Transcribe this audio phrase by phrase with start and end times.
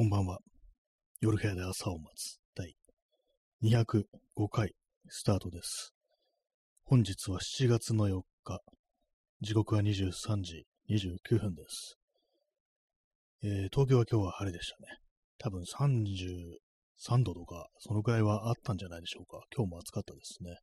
[0.00, 0.38] こんばんは。
[1.20, 2.74] 夜部屋で朝を待つ第
[3.62, 4.72] 205回
[5.10, 5.92] スタートです。
[6.86, 8.60] 本日は7月の4日。
[9.42, 11.98] 時刻は23時29分です。
[13.42, 14.86] えー東京は今日は晴れでしたね。
[15.36, 19.42] 多分33度とか、そのくらいはあったんじゃないでしょうか。
[19.54, 20.56] 今日も暑かったですね。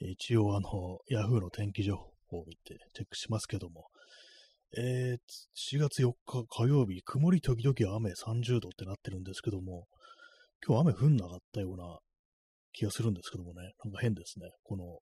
[0.00, 1.94] 一応、あの、ヤフーの天気情
[2.26, 3.86] 報を見てチェックしますけども、
[4.76, 9.86] えー、4月4日火曜日、曇り時々雨30度ってなってるんですけども、
[10.66, 11.98] 今日雨降んなかったような
[12.72, 14.50] 気がするんですけどもね、なんか変ですね。
[14.64, 14.98] この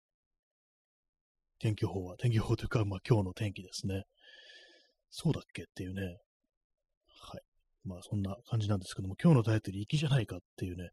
[1.59, 4.05] 天気予報は、天気予報というか、まあ今日の天気ですね。
[5.11, 6.03] そうだっけっていうね。
[7.21, 7.41] はい。
[7.85, 10.91] まあそんな感じなんですけども、今日のタイトル、粋じゃないかっていうね、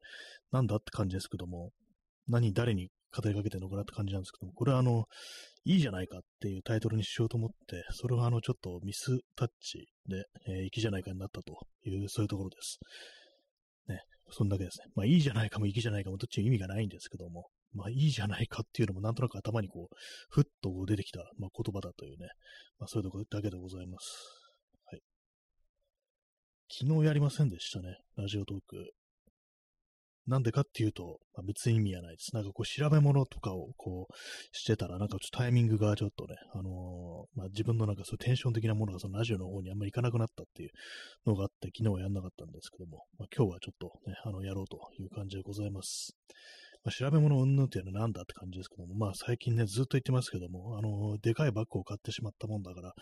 [0.51, 1.69] なんだって感じですけども、
[2.27, 5.05] 何、誰に語りかけてるのかなって感じなんですけども、これはあの、
[5.65, 11.53] いいじゃないかっていうタイトルにしようと思って、それはあの、ちょっとミスタッチで、えー、粋じゃないかになったと
[11.85, 12.79] いう、そういうところです。
[13.87, 14.91] ね、そんだけですね。
[14.95, 19.95] まあ、いいじゃないかも粋じゃないかもどっちも意味がないんですけども、まあ、いいじゃないかっていうのもなんとなく頭にこう、
[20.29, 22.27] ふっと出てきた、まあ、言葉だというね、
[22.79, 24.05] まあ、そういうところだけでございます。
[24.85, 25.01] はい。
[26.69, 28.91] 昨日やりませんでしたね、ラジオトーク。
[30.27, 32.33] なんでかっていうと、まあ、別に意味はないです。
[32.33, 34.13] なんかこう調べ物とかをこう
[34.51, 40.69] してたら、なんかちょっとタイミングがちょっとね、あのーまあ、自分のなんかそううテンション的なものがそのラジオの方にあんまり行かなくなったっていう
[41.25, 46.15] のがあって、昨日はやんなかったんですけども、まあ、今日はちょっとね、あの、やろうという感じでございます。
[46.83, 52.93] まあ、調べ物うんぬんっていうのはなんだって感じですけども、まあ最近ね、ずっと言ってますけども、あのーでかいバッグを買ってしまったもんだから、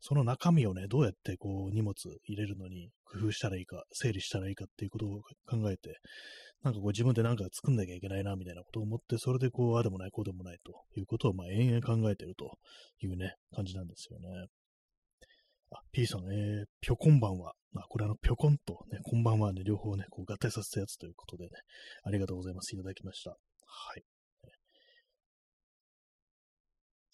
[0.00, 6.00] その中身をね、どうやってこう荷物入れるのに工夫したらいいか、整理したらいいかっていうことを考えて、
[6.62, 12.58] なんかこう自分でなんか作んなきゃいけないな、みたいなことを思って、それでこう、ああでもない、こうでもないということを、まあ、延々考えてると
[13.00, 14.28] いうね、感じなんですよね。
[15.70, 17.54] あ、P さん、えー、ぴょこんばんは。
[17.76, 21.50] あ、これあの、ぴょこんとね、こんばんはね、両方ね、こう合体させたやつということでね、
[22.02, 22.74] ありがとうございます。
[22.74, 23.30] いただきました。
[23.30, 23.36] は
[23.96, 24.02] い。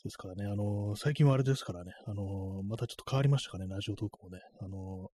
[0.06, 4.38] ですからね、あのー最近はあれですからね、あのーまたちょっと変わりましたかね、ラジオトークもね。
[4.60, 5.10] あの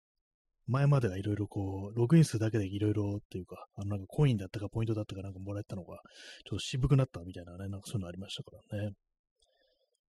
[0.70, 5.98] 前まではいろいろこう、ログインするだけでいろいろっていうか、あのなんかコインだったかポイントだったかなんかもらえたのが、
[6.44, 8.92] ちょっと渋くなったみたいなね、なんかそういうのありましたからね。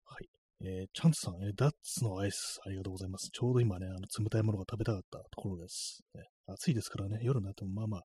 [0.05, 0.29] はい。
[0.63, 3.31] えー、チャンツさん、えーダッツのアイス、ありがとうございます。
[3.33, 6.03] ちょうど今ね、あの冷たいものが食べたかったところです。
[6.15, 8.03] ね、暑いですからね、夜になってもまあまあ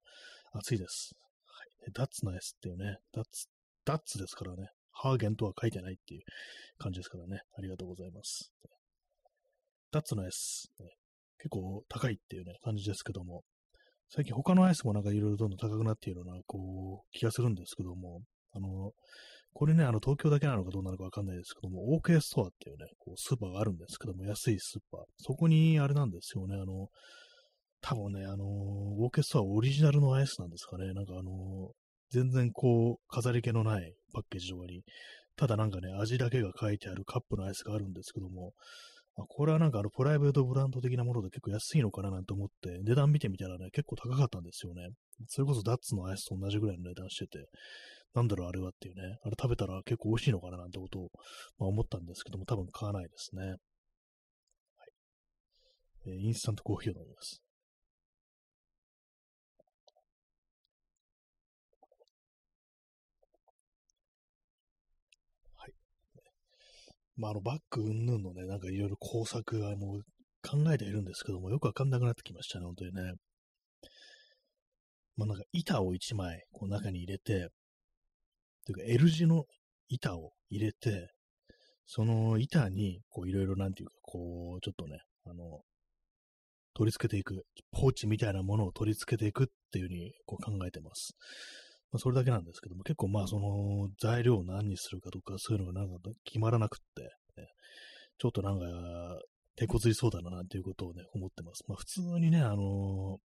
[0.60, 1.12] 暑いです。
[1.46, 1.92] はい。
[1.94, 3.48] ダッツのアイスっていうね、ダッツ、
[3.84, 6.22] ダッツですからね、ハーゲンとは書いてないっていう
[6.78, 8.52] 感じですからね、ありがとうございます。
[9.92, 10.88] ダッツのアイス、ね
[11.46, 13.44] 結構高いっていうね、感じですけども、
[14.10, 18.22] 最近他のアイスもなんかいろいろどんどん高くなっているような、こう、気がするんですけども、
[18.54, 18.94] あの、
[19.54, 25.02] これね、あの、東京だけなのかどうなのかわかんないですけども、OK ストアっていうね、こう、スーパーがあるんですけども、安いスーパー。
[25.18, 26.88] そこに、あれなんですよね、あの、
[27.82, 28.46] 多分ね、あの、
[29.08, 31.72] OK ストアオリジナルのアイスなんですかね、なんかあの、
[32.10, 34.82] 全然こう、飾り気のないパッケージとかに、
[35.36, 38.54] ただなんかね、味だけが書いてあるカップのアイスがあるんですけども、
[39.18, 44.90] あこれはなんかあのプライベートブランド的なもので結構安いのかななんて思って、値段見てみたらね、結構高かったんですよね。
[45.28, 47.48] それこそダッツのアイスと同じぐらいの値段してて、
[48.14, 51.10] なんだろうあれはっていうね、あれ食べたら結構美味しいのかななんてことを、
[51.60, 53.44] まあ、思ったんですけども、多分買わないですね。
[53.44, 53.58] はい。
[56.08, 57.45] えーインスタントコーヒーを飲みます。
[67.18, 70.02] まあ、あの、バッグ云々のね、なんかいろいろ工作がもう
[70.42, 73.14] 考えているんですけども、よくわかんなくなってきましたね、本当にね。
[75.18, 77.50] まあ、なんか板を一枚、こう中に入れて、
[78.66, 79.46] というか L 字の
[79.88, 81.12] 板を入れて、
[81.88, 85.62] その板に、こういろいろなんていうか、こう、ちょっとね、あの、
[86.74, 91.16] 取り付けていく、ポーチみたいなものを取り付けていくっていうふうにこう考えてます。
[91.96, 97.04] まあ、それだけなんですけども、結構まあその材料を何にするかとか、そういうのがなんか決まらなくって、
[97.42, 97.48] ね、
[98.18, 98.66] ちょっとなんか、
[99.56, 101.64] 手こずりそうだななんていうことをね、思ってます。
[101.70, 103.20] まあ普通にね、あの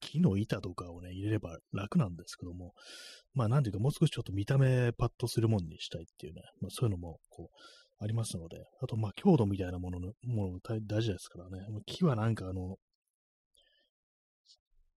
[0.00, 2.74] 木の板とかをね、入れれば楽なんですけども、
[3.34, 12.76] まあなんていうかもう少しちょっと見た目パッとするもんにしたいっていうね、まあそういうのもこうありますので、あとまあ強度みたいなものの、もの大大事ですからね、木はなんかあの、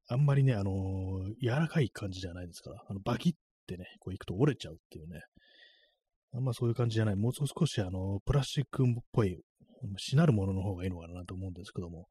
[0.08, 3.34] あんまりね、あのー柔らかい感じじゃないですから、あの、バキっ
[3.68, 5.22] てね、こういくと折れちゃうっていうね。
[6.34, 7.16] あんまそういう感じじゃない。
[7.16, 9.40] もう少し、あの、プラスチックっぽい、
[9.98, 12.08] しなるものの方がいいのかなと思うんですけども。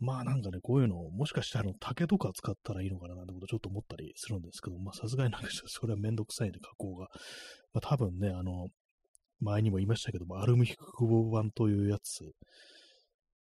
[0.00, 7.08] まあなんかね、こういうのを、もしかしたら竹とか使ったらいいのかななんてことちょっと思ったりするんですけど、まあさすがになんかそれはめんどくさいんで加工が。
[7.72, 8.68] まあ多分ね、あの、
[9.40, 12.24] 前にも言いましたけども、アルミ複合板というやつ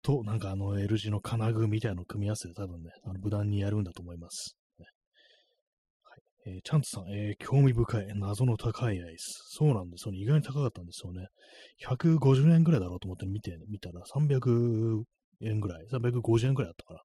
[0.03, 4.57] と、なんかあの L 字の金具みたいなのを組み合わせて多分ね、あの無難にやるんだと思います。
[6.05, 9.45] はいえー、チャンツさん、えー、興味深い、謎の高いアイス。
[9.57, 10.19] そうなんですよね。
[10.19, 11.27] 意外に高かったんですよね。
[11.87, 15.03] 150円ぐらいだろうと思って見て、見たら300
[15.43, 17.01] 円ぐらい、350円ぐらいだったから、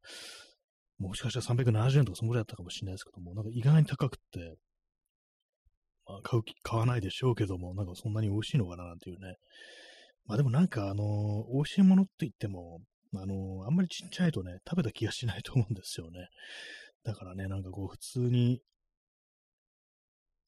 [0.99, 4.57] もしかしたら370円とかそのぐらいだったかもしれないですけども、なんか意外に高くて、
[6.07, 9.35] まあ、買う買わないでしょうけども、なんかそんなに美味しいのかななんていうね。
[10.27, 12.81] まあでもなんかあのー、美味しいものって言っても、
[13.15, 16.27] あのー、あんまりちっちゃいとね、食べた気がしないと思うんですよね。
[17.03, 18.59] だからね、なんかこう普通に、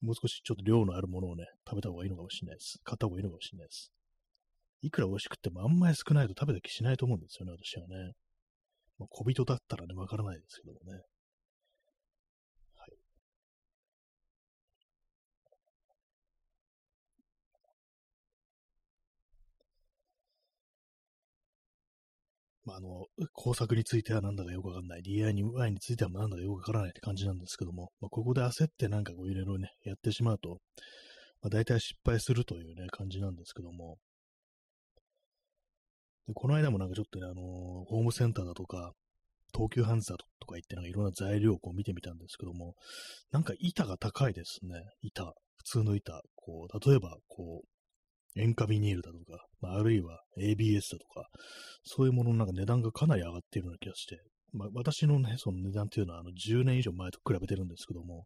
[0.02, 2.78] もう少しちょっと量のあるものをね、食べた方がいいのかもしれないです。
[2.84, 3.90] 買った方がいいのかもしれないです。
[4.82, 8.12] いくら美味しくてもあんまり少ないと食べた気しないと思うんですよね、私はね。
[8.98, 11.00] まあ、小人だったらね、わからないですけどもね。
[22.64, 25.02] まあ、あの、工作についてはなんだかよくわかんない。
[25.02, 30.58] DIY についてはなんだかよくわからないって感じなんですけども、まあ、ここで焦ってなんかこういろいろね、やってしまうと、
[31.42, 33.96] まあ、大体失敗するというね、感じなんですけども、
[36.26, 37.36] でこの間もなんかちょっとね、あのー、
[37.86, 38.92] ホームセンターだとか、
[39.52, 42.74] 東急ハンズだとか言ってなんかいろんな材料をこう見てみたんですけども、
[43.32, 44.84] なんか板が高いですね。
[45.02, 45.24] 板。
[45.56, 46.22] 普通の板。
[46.36, 47.68] こう、例えば、こう、
[48.36, 51.28] 塩化ビニールだとか、まあ、あるいは ABS だとか、
[51.84, 54.20] そういうもののなんか値段がかなり上がっているような気がして、
[54.52, 58.24] まあ、私のね、その値段っていうのはあの10年以上前と比べてるんですけども、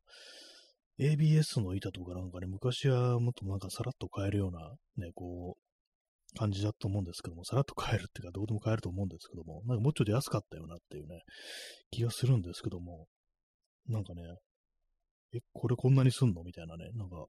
[0.99, 4.75] ABS の板とかなんかね、昔はもっとなんかさらっと買えるような、
[5.05, 11.21] ね、こう、感じだと思うんですけども、さらっと買えるっていうか、どうでも買えると思うんですけども、なんかもうちょっと安かったよなっていうね、
[11.91, 13.06] 気がするんですけども、
[13.87, 14.23] なんかね、
[15.35, 16.43] え、これこんなにすんの？
[16.43, 17.27] みたいなね、なんか、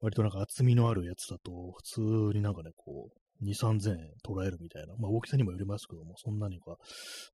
[0.00, 2.00] 割となんか厚みのあるやつだと、普通
[2.34, 6.76] になんかね、こう、2、3000円捉えるみたいな、まあ大きさにもよりますけども、そんなにか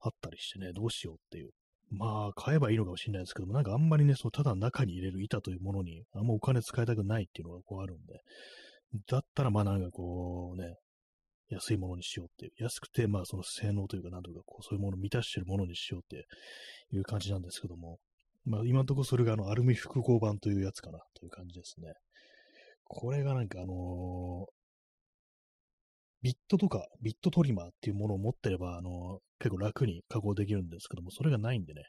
[0.01, 1.51] あったりしてね、どうしようっていう。
[1.91, 8.21] まあ、買えばいいのかもしれないですけども、なんかあんまりね、そのただ中に入れる板というものに、あんまお金使いたくないっていうのがこうあるんで、
[9.07, 10.75] だったら、まあなんかこうね、
[11.49, 16.27] 安いものにしようっていう、安くて、まあその性能というか、なんとかこう、そういうものを満たしてるものにしようって
[16.93, 17.99] いう感じなんですけども、
[18.45, 21.95] まあ今のところそれがあの、アルミ複合板というやつかなという感じですね。
[22.89, 24.57] これがなんかあのー、
[26.23, 31.83] ビットとか、ビットトリマーっていうものを持ってれば、あのー、結構楽に加工できるんですけども、それがないんでね、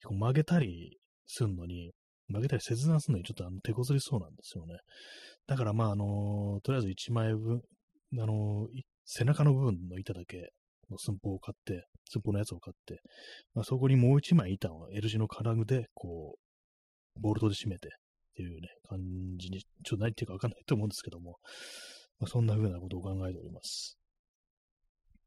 [0.00, 1.92] 結構曲げたりすんのに、
[2.28, 4.76] 曲げたり切断するのにちょっとあの手こずりそうなんですよね。
[5.46, 7.60] だからまあ、あのー、とりあえず1枚分、
[8.18, 8.68] あの、
[9.04, 10.50] 背中の部分の板だけ
[10.90, 13.00] の寸法を買って、寸法のやつを買って、
[13.54, 17.90] まあ、そこにもう1枚板を L 字の金具で、こう、ボルトで締めて
[18.32, 18.98] っていうね、感
[19.36, 21.38] じに、ちょっと何言っていうかわかんないと思うんですけども、
[22.18, 23.98] まあ、そんな風なことを考えております。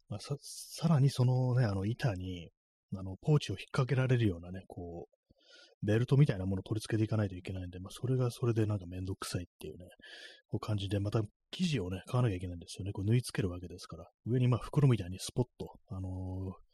[0.10, 2.50] まあ、さ、さらにそのね、あの板に、
[2.96, 9.86] あの、ポーチを引っ掛けられるようなね、こう、ベルトみたいなものを取り付けていかないといけないんで、まあ、それがそれでなんかめんどくさいっていうね、
[10.50, 11.22] こう感じで、また
[11.52, 12.92] 生地をね、買わなきゃいけないんですよね。
[12.92, 14.06] こう縫い付けるわけですから。
[14.26, 16.65] 上にまあ袋みたいにスポッと、あのー、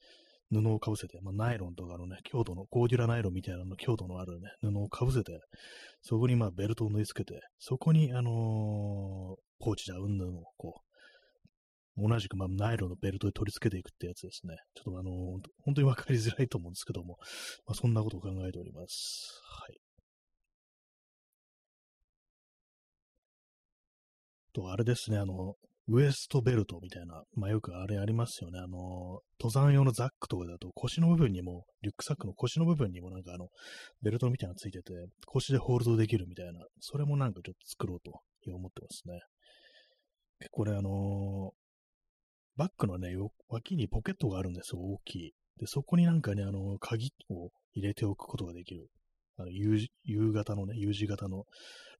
[0.52, 5.40] 布をかぶせて、まあ、ナイロンとかのね、強度の、コーデュラナイロンみたいなの強度のあるね、布をかぶせて、
[6.02, 8.34] そこにまあベルトを縫い付けて、そこに、あのー、
[9.64, 10.82] ポーチだ、うんぬんをこ
[11.98, 14.56] う、同じく、まあ、ナイロンのベルトで取り付けていくってやつですね。
[14.76, 15.14] ちょっとあのー、
[15.64, 17.18] 本当にわかりづらいと思うんですけども、
[17.66, 19.42] まあ、そんなことを考えております。
[19.46, 19.80] はい。
[24.54, 25.56] と、あれですね、あの、
[25.88, 28.60] ウエストベルトみたいな、まあよくあれありますよね。
[28.60, 33.50] あの、登山用のザックとかだと腰の部分にも、リュックサックの腰の部分にもなんかあの、
[34.02, 34.94] ベルトみたいなのついてて、
[35.26, 38.22] 腰でホールドできるみたいな、それもなんかちょっと作ろうと
[38.54, 39.20] 思ってますね。
[40.40, 41.52] 結構ね、あの
[42.58, 43.16] バッグのね、
[43.50, 45.34] 脇にポケットがあるんですよ、大きい。
[45.60, 48.90] で、そこになんかね、あの、鍵を入れておくことができる。
[49.42, 51.46] あの U, U 型のね、U 字型の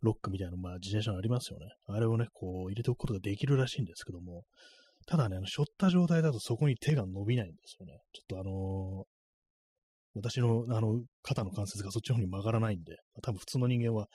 [0.02, 1.68] ロックみたいなまあ、自転車のありますよね。
[1.88, 4.44] あれをね、こう、入れておくことができるらしいんですけども、
[5.08, 8.00] ただね、あの、背負った状態だとそこに手が伸びないんですよね。
[8.14, 9.22] ちょっとあのー、
[10.14, 14.08] 私の、あの、肩の関節がそっちの方に曲がらないんで、多分普通の人間は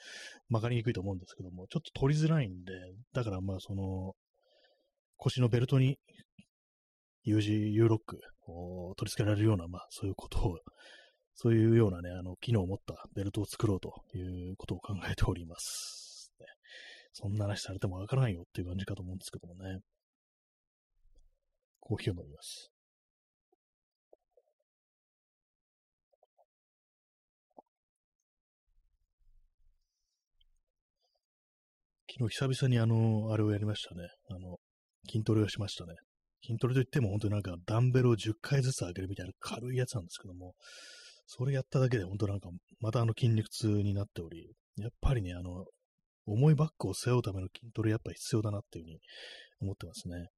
[0.50, 2.72] 曲がりにくいと思うんですけども、ちょっと取りづらいんで、
[3.14, 4.12] だからまあ、その、
[5.16, 5.98] 腰のベルトに
[7.24, 10.58] U 字 U ロックを取り付けられるような、まあ、そういうことを、
[11.36, 16.32] そういうようなね、あの、機能を持ったベルトを作ろうということを考えております。
[16.40, 16.46] ね、
[17.12, 19.80] そんな話されてもわからないよっていう感じかと思うんですけどもね。
[21.80, 22.72] コーヒーを飲みます。
[32.10, 34.08] 昨日久々にあの、あれをやりましたね。
[34.30, 34.56] あの、
[35.06, 35.92] 筋トレをしましたね。
[36.42, 40.54] 筋トレといっても本当になんかダンベルを10回ずつ上げるみたいな軽いやつなんですけども、
[41.26, 45.64] それやっただけで本当なんかまたあの筋肉痛になっており、やっぱりね、あの、
[46.26, 49.00] 重いバッグを背負うための筋トレやっぱ必要だなっていうふうに
[49.60, 50.28] 思ってますね。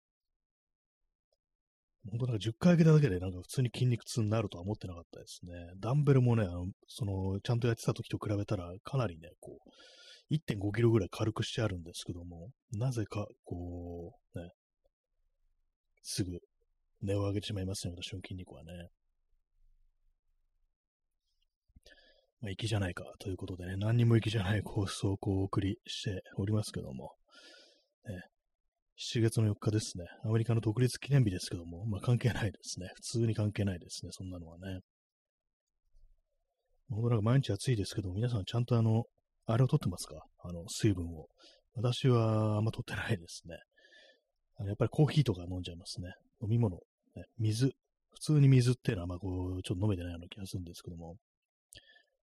[2.10, 5.52] 本当なんか10回上げただけでなんか普通に筋肉痛になるとは思ってなかったですね。
[5.78, 9.58] ダンベルもね、あの、その、ちゃんとやってた時と比べたらかなりね、こ
[10.30, 14.50] う、1.5キロぐらい軽くしてあるんですけども、なぜか、こう、ね、
[16.02, 16.38] すぐ
[17.02, 18.88] 値を上げてしまいますね、私の筋肉はね。
[22.40, 27.12] まあ、粋じゃないかということでね、何にも粋じゃないコースをこうお送りしておりますけども、
[28.08, 28.22] ね、
[28.98, 32.90] 7月の4日ですね、アメリカの独立記念日ですけども、まあ関係ないですね。
[32.94, 34.80] 普通に関係ないですね、そんなのはね。
[36.90, 39.04] ほんとなんか毎日暑いですけど、皆さんちゃんとあの、
[39.46, 40.24] あれを取ってますか？
[40.40, 41.26] あの、水分を。
[41.74, 43.56] 私はあんま取ってないですね。
[44.58, 46.08] あのやっぱりコーヒーとか飲んじゃいますね。
[46.42, 46.76] 飲み物、
[47.14, 47.72] ね、水。
[48.10, 51.16] 普通に水っていうのはあんまこう、ちょっと飲めてないような気がするんですけども、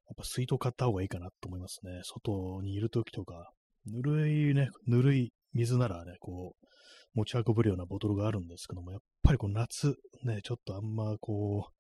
[0.08, 2.02] やっぱ水筒買った方がいいかなと思いますね。
[2.04, 3.52] 外にいるときとか、
[3.86, 6.68] ぬるいね、ぬるい水ならね、こう、
[7.16, 11.74] 持ち運ぶようなボトルがあるんですけども、やっぱりこう夏、ね、ちょっとあんまこう、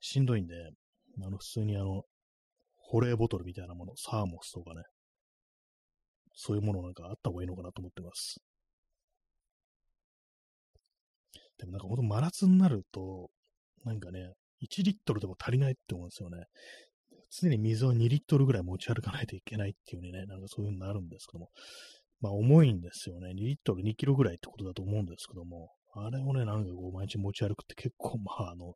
[0.00, 0.54] しんどいんで、
[1.22, 2.02] あの、普通にあの、
[2.76, 4.82] 保冷ボトルみたいなもの、サーモスとかね、
[6.34, 8.40] そういうものなんかあった方がいいのかなと思ってます。
[11.58, 13.28] でもなんかほんと真夏になると、
[13.84, 16.46] なんかね、1リットルでも足りないって思うんですよね。
[17.30, 21.50] 常に水を2リットルぐらい持ち歩かないといけないっていうね、なんかそういう風になるんですけども、
[22.20, 23.30] まあ重いんですよね。
[23.30, 28.74] 2リットル2キロぐらいってことだと思うんですけども、あれをね、なんかこう毎日持ち歩くって結構 まああの、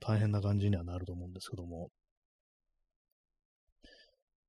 [0.00, 1.90] 大変な感じにはなると思うんですけども、
[3.82, 3.90] やっ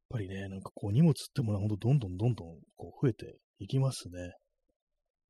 [0.10, 4.34] ぱりね、なんかこう荷物ってものはほんとどんどんどんどんこう増えていきますね。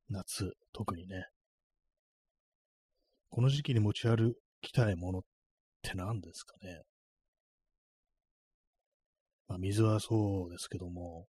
[0.10, 1.26] 夏、特にね。
[3.30, 5.22] この時期に持ち歩きたいものっ
[5.84, 6.82] て何ですかね。
[9.52, 11.26] まあ、水はそうですけども、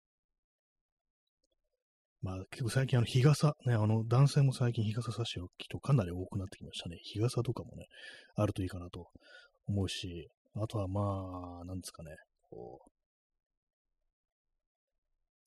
[2.24, 6.98] まあ、結構最近あの日傘、ね、あの男性も最近日傘差し置きとかなり多くなってきましたね。
[7.04, 7.86] 日傘とかもね、
[8.36, 9.06] あるといいかなと
[9.68, 12.10] 思うし、あとはまあ、なんですかね、
[12.50, 12.80] こ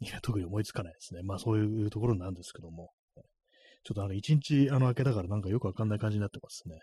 [0.00, 1.22] う、いや、特に思いつかないですね。
[1.24, 2.92] まあそういうところなんですけども、
[3.82, 6.78] ちょっとなんか一日あの明けだからなんかよくわかんない感じになってますね。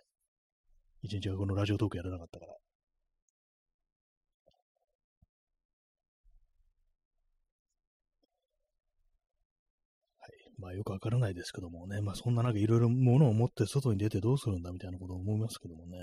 [1.02, 2.67] 一日はこのラジオトークやらなかったから。
[10.60, 15.98] まあよくわからないですけどもね、まあそんななんかいろいろ物を持って外に出てどうするんだみたいなことを思いますけどもね。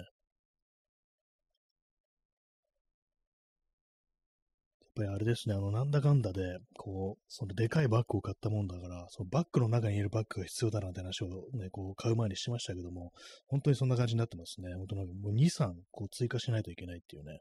[4.97, 13.11] やっぱりあれですね、あの、なんだかんだで、こう、そのでかいバッグを買ったもんだから、そのバッグの中にいるバッグが必要だなんて話をね、こう、買う前にしましたけども、
[13.49, 14.73] 本当にそんな感じになってますね。
[14.77, 17.41] 本当なんかもう2、3、こう、追加しないといけないっていうね。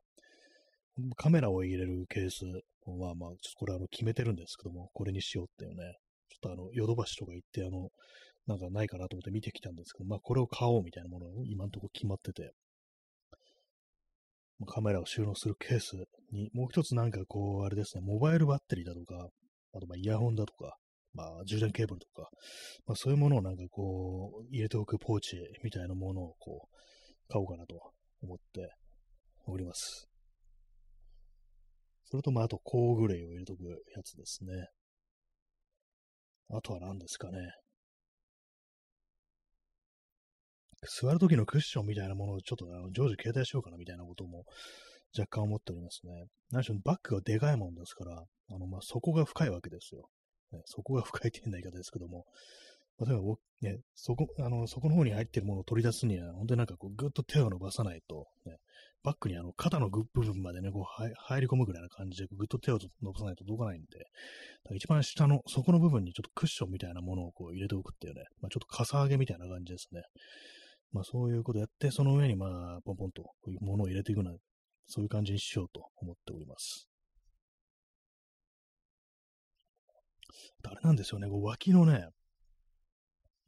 [1.16, 2.44] カメラを入れるケース
[2.88, 5.98] は、まあ、ちょっとこれあの、決めてるんですけども、これにしようっていうね。
[6.30, 7.90] ちょっとあの、ヨドバシとか行って、あの、
[8.46, 12.52] なんかないかなと思って見てきたんですけど、まあこれを買おうみたいなものが今んとこ決まってて、
[14.66, 15.96] カメラを収納するケース
[16.32, 19.30] に、もう一つなんかこう、あれですね、モバイルバッテリーだとか、
[19.74, 20.78] あとまあイヤホンだとか、
[21.14, 22.30] まあ充電ケーブルとか、
[22.86, 28.74] まあそういうものをなんかこう、入れておくポーチみたいなものをこう、買おうかなと思って
[29.46, 30.10] おります。
[32.06, 33.64] それとまああと工具類を入れとく
[33.96, 34.68] やつですね。
[36.56, 37.38] あとは何ですかね。
[41.00, 44.44] 座るときのクッションみたいなものをちょっとあの常時携帯しようかなみたいなことも
[45.18, 46.26] 若干思っておりますね。
[46.52, 50.10] 何しろバッグがでかいもんですから、あの、まあ、底が深いわけですよ。
[50.52, 52.26] ね、底が深いって変な言い方ですけども、
[53.00, 53.22] 例えば、
[53.62, 58.58] ね、そこ、あの、そこの方に入ってるものを取り出すには、本当になんかこう、ぐっと手を伸ばさないと、ね、
[59.04, 63.88] バックにあの肩の部分までね、こう入り込むぐらいな感じでぐっと手を伸ばさないと届かないんで、
[64.76, 70.04] 一番下の底の部分にちょっとクッションみたいなものをこう入れておくっていうね、まあ、ちょっとかさ上げみたいな感じですね。
[70.94, 74.38] まあそういうことやって、その上にまあポンポンとこういうものを入れていくような、
[74.88, 76.88] そういう感じにしようと思っております。
[80.66, 82.08] あれなんですよね、こう脇のね、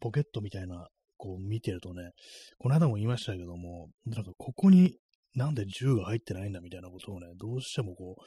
[0.02, 2.12] ポケットみたいな、こう見てるとね、
[2.58, 4.98] この間も言いましたけども、なんかここに
[5.36, 8.24] なんで銃が入ってないんだみたいなことをね、どうしてもこう、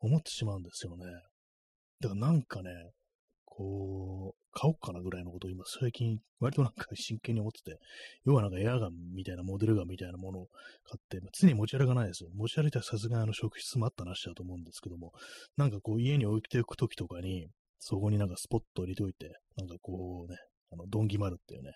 [0.00, 1.04] 思ってしまうんですよね。
[2.00, 2.70] だからなんかね、
[3.44, 7.78] こう、買おうかなぐらいのことを今最近、割となんか真剣に思ってて、
[8.24, 10.46] 要はなんかエアガンみたいなモデルガンみたいなものを
[10.84, 12.30] 買って、まあ、常に持ち歩かないですよ。
[12.34, 15.12] 持ち歩いたらさすがにあの職質もあったなしだと思うんですけども、
[15.56, 17.48] なんかこう家に置いておくときとかに、
[17.80, 20.38] そこになんかスポット入れておいて、なんかこうね、
[20.72, 21.72] あの、ドンギマルっていうね、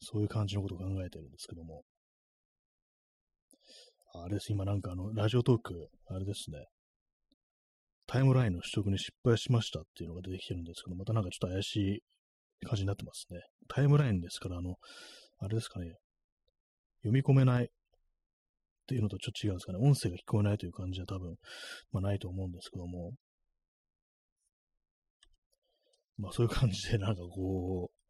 [0.00, 1.82] そういう感じのことを考えてるんですけども。
[4.14, 6.66] あれです、今なんかあの、ラジオトーク、あれですね。
[8.06, 12.02] タイムラインの取得に失敗しましたっていうのが出てきてるんですけど、またなんかちょっと怪しい
[12.66, 13.40] 感じになってますね。
[13.68, 14.74] タイムラインですから、あの、
[15.38, 15.94] あれですかね。
[17.02, 17.68] 読み込めないっ
[18.86, 19.78] ていうのとちょっと違うんですかね。
[19.78, 21.36] 音声が聞こえないという感じは多分、
[21.92, 23.12] まあないと思うんですけども。
[26.18, 28.01] まあそういう感じで、なんかこう、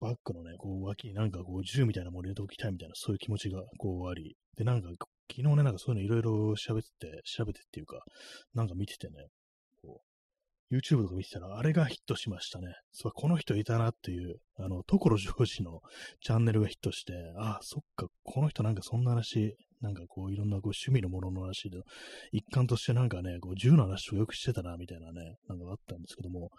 [0.00, 4.88] バッグのね、こう脇になんかこう銃みたいなもの入れておきたいみたいな、そういう気持ちがこうあり、で、なんか
[5.30, 8.02] 昨日ね、なんかそういうのいろいろ喋ってて、調べてっていうか、
[8.54, 9.26] なんか見ててね、
[9.82, 10.00] こ
[10.70, 12.74] う、YouTube とか見てたら、あれがヒットしましたね。
[12.92, 15.80] そう、この人いたなっていう、あの、所ジョージの
[16.20, 21.78] チャンネルがヒットして、ああ、そっか、この人なんかそんな話、なんかこう、いろんなこう趣味のものの話で、
[22.32, 26.50] 一環としてなんかね、こう、銃の話をよくしてたな、みたいなね、なんかあったんですけども、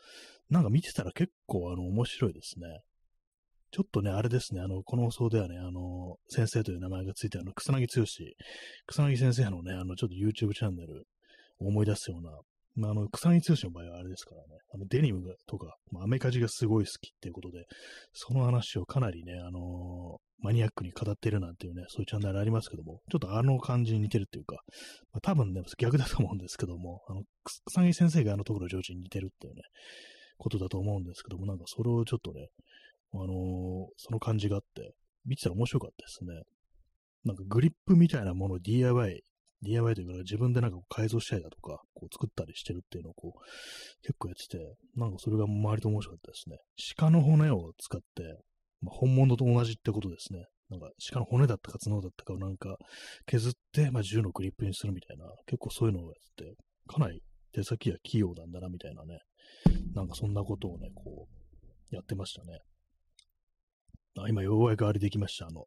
[0.50, 2.80] なんか見てたら結構、あの、面白いですね。
[3.72, 8.06] ちょっとね、あれですね、あの、この放送ではね、あの、先生という名前がついてあの、草薙剛、
[8.88, 11.06] 草薙先生のね、あの、ちょっと YouTube チャンネル
[11.60, 12.32] を思い出すような、
[12.76, 17.66] まあ、あの、草薙剛の場合はあれですからね、あの、デニムとか、まあ、アメカジがすごい好きっていうことで、
[18.14, 24.56] その話をかなりね、あのマニアックに語ってるなんていうね、そういうチャンネルありますけども、ちょっとあの感じに似てるっていうか、
[25.12, 29.62] まあ、多分ね、逆だと思うんですけども、あの、草薙先生があのところ上司に似てるっていうね、
[30.38, 32.48] ことだと思うんですけども、なんかそれをちょっとね、
[33.14, 33.28] あのー、
[33.98, 34.94] その感じがあって、
[35.26, 36.44] 見てたら面白かったですね。
[37.26, 39.24] なんかグリップみたいなものを DIY、
[39.62, 46.58] DIY というか自分でなんか改造したりだとか、こう作ったりしてるっていうのをこう、結構やってて、なんかそれが割と面白かったですね。
[46.98, 48.40] 鹿の骨を使って、
[48.82, 50.46] まあ、本物と同じってことですね。
[50.70, 52.78] なんか鹿の骨だったか角だったかをなんか
[53.26, 56.56] 削って、まあ、銃のグリップにするみたいな、結構そういうのをやってて、
[56.88, 59.20] かなり手先が器用なんだなみたいなね、
[59.94, 61.28] なんかそんなことをね、こ
[61.92, 62.60] う、やってましたね。
[64.24, 65.48] あ今、ようやくあれできました。
[65.48, 65.66] あの、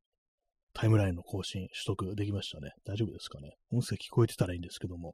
[0.74, 2.70] タイムラインの更新、取得できましたね。
[2.84, 3.52] 大丈夫ですかね？
[3.70, 5.12] 音声聞こえてたらいいんですけども。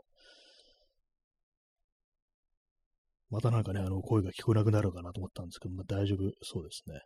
[3.30, 7.00] またなんかね、あの、声が聞こえなくなるかなと思ったんですけど、まあ、大丈夫そうですね。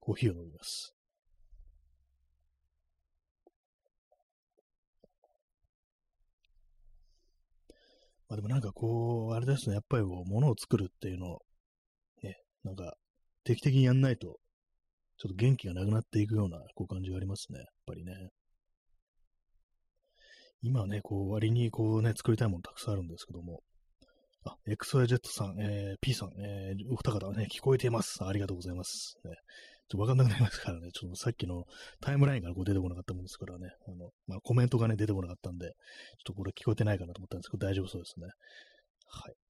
[0.00, 0.94] コーヒーを飲みます。
[8.28, 11.38] まあでもなんかこう、あれですね、やっぱりこう、物を作るっていうの
[12.22, 12.94] ねなんか、
[13.48, 14.36] 定期的にやんないと、
[15.16, 17.58] ちょっと元気がなくなっていくような、こう感じがありますね。
[17.58, 18.12] やっぱりね。
[20.60, 23.62] 今はね、こう、割にこうね、作りたいものたくさんあるんですけども、
[24.44, 28.22] あ、XYZ さん、えー、P さん、えー、お二方ね、聞こえています。
[28.22, 29.16] ありがとうございます。
[29.24, 29.32] ね、
[29.88, 31.64] ちょっとわかんなくなりますからね、ちょっとさっきの
[32.02, 35.74] タイムラインからこう出てこなかったもんですからね、あの、まあ、コメントがね、出てこなかったんで、ちょっ
[36.26, 38.26] とこれ聞こえてないかなと思ったんですけど、大丈夫そうですね。
[39.06, 39.47] はい。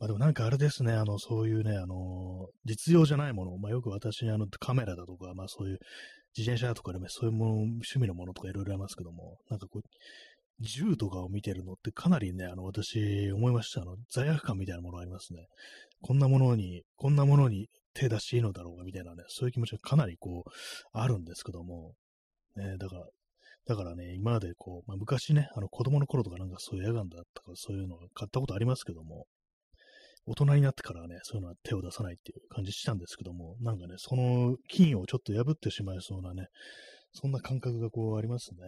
[0.00, 5.78] まあでもなんかあれですね、あの、そういうね、あの、実用じゃないもの、まあよく私、あの、カメラだとか、まあそういう
[6.36, 9.82] 自転車とかでもそういうもの、趣味のものとかいろいろありますけども、なんかこう、
[10.60, 13.82] 銃とかを見てるのってかなりね、あの、私思いました。
[13.82, 15.46] あの、罪悪感みたいなものありますね。
[16.00, 20.50] こんなものに、こんなものに手出していいのだろうかみたいなね、そういう気持ちがかなりこう、
[20.92, 21.94] あるんですけども、
[22.56, 23.06] ね、だから、
[23.66, 29.26] だからね、今までこう、まあ、昔ね、あの子供の頃とかなんかそういうエアガンだったかそういうのを買ったことありますけども、
[30.30, 36.48] 大人になってからはね、そういうのは手を出さないっていう感じしたんですけども、なんかね、その金をちょっと破ってしまいそうなね、
[37.14, 38.58] そんな感覚がこうありますね。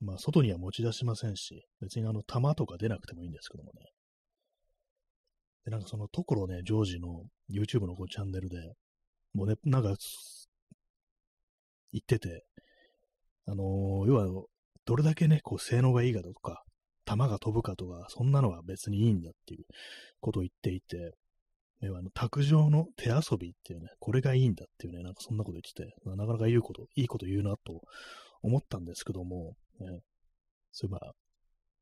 [0.00, 3.80] まあ、外には持ち出しませんし、別にあの、弾とか出なくてもいいんですけどもね。
[5.64, 8.58] で、なんかその、ところね、ジョージの YouTube のこうチャンネルで、
[9.34, 9.94] もうね、なんか、
[11.92, 12.44] 言ってて、
[13.46, 14.44] あのー、要は、
[14.84, 16.64] どれだけね、こう、性能がいいかとか、
[17.04, 19.64] 弾が飛ぶかとか、そんなのは別にいいんだっていう
[20.20, 21.14] ことを言っていて、
[21.80, 27.80] 要はあの、卓上の手遊びっていうね、これがいいんだっていうね、なんかそんなこと言ってて、なかなか言うこと、いいこと言うなと
[28.42, 30.00] 思ったんですけども、ね、
[30.70, 31.12] そういえば、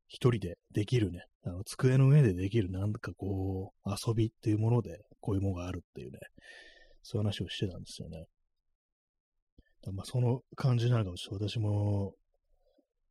[0.07, 6.19] 一人でできるね、あの、机の上でできるなんかこう、遊びっていうもので、こういうものがあるっていうね、
[7.03, 8.25] そういう話をしてたんですよね。
[9.93, 11.49] まあ、その感じなのかもしれない。
[11.49, 12.13] 私も、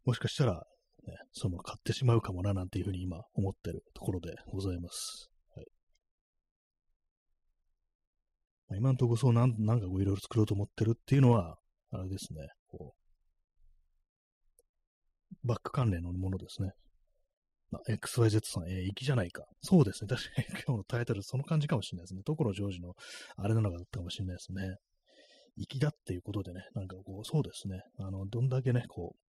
[0.05, 0.67] もしかしたら、
[1.07, 5.31] ね、その買ってしまうかもななんていうふうに今思ってるところでございます。
[5.55, 5.67] はい。
[8.69, 11.57] まあ、今のところそうなんなんかこういろいろ作ろうと思ってるっていうのは、
[11.93, 13.01] あれですね、こう、
[15.47, 16.73] バック関連のものですね。
[17.89, 19.45] XYZ さん、えー、粋じゃないか。
[19.63, 20.09] そうですね。
[20.09, 22.23] 確かに 今日のタイトル、その感じかもしれないですね。
[22.25, 22.95] 所ジョージの
[23.37, 24.77] あれなのかだったかもしれないですね。
[25.57, 27.83] 粋だっていうことでね、なんかこう、そうですね。
[27.99, 29.30] あの、どんだけね、こう、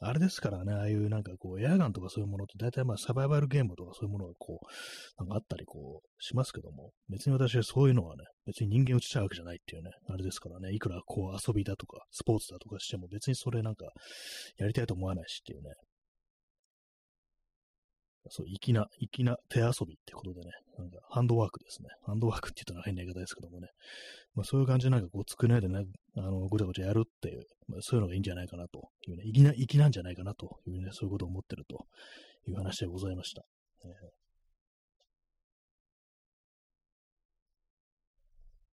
[0.00, 13.86] あれですからね、ああいうなんかこう、エアガンとかそういうものって大体まあサバイバルゲームとかそういうものがこう、なんかあったりこう、しますけども、別に私はそういうのはね、別に人間落ちちゃうわけじゃないっていうね、あれですからね、いくらこう遊びだとか、スポーツだとかしても別にそれなんか、
[14.58, 15.70] やりたいと思わないしっていうね、
[18.30, 21.88] そう、粋な、粋な手遊びってことでね、なんかハンドワークですね。
[22.04, 23.68] ハンドワークって言ったら変な言い方ですけどもね。
[24.34, 25.84] まあそういう感じでなんかこう作らないでね、
[26.16, 31.86] あの、ごちゃごちゃやるっていう、まあそういうのがいいんじゃないかなというね、粋な、粋なんじゃないかなというね、そういうことを思ってると
[32.48, 33.42] いう話でございました。
[33.84, 33.90] えー、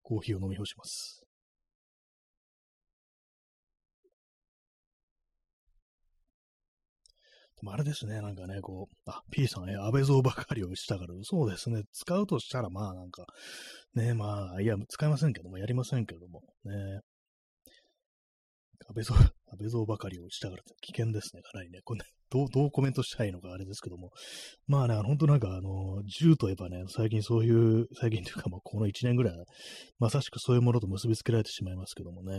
[0.01, 1.21] コーヒーを飲み干します。
[7.63, 13.23] でもあれですね、なんかね、こう、あ、P さん、え、安倍蔵ばかりをしたから、そうですね、使うとしたら、まあなんか、
[13.95, 16.99] ね、まあ、いや、使いませんけども、やりませんけども、ね。
[18.85, 21.79] 安倍蔵、安倍蔵ばかりをしたからって危険ですね、かなりね。
[21.85, 24.11] これ、ね、どう、どうコメントしたいいのかあれですけども。
[24.67, 29.35] まあね、本当なんかあの、銃といえばね、最近そういう、最近というか、まあこの1年ぐらい、
[29.99, 32.35] まさしくそういうものと結びつけられてしまいますけどもね。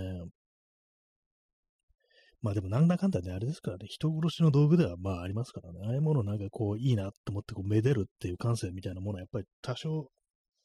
[2.44, 10.10] まあでもなんだかんだね、あれですからね、人殺しの道具ではまあありますからね、ああいうものなんかこういいなと思ってこうめでるっていう感性みたいなものはやっぱり多少、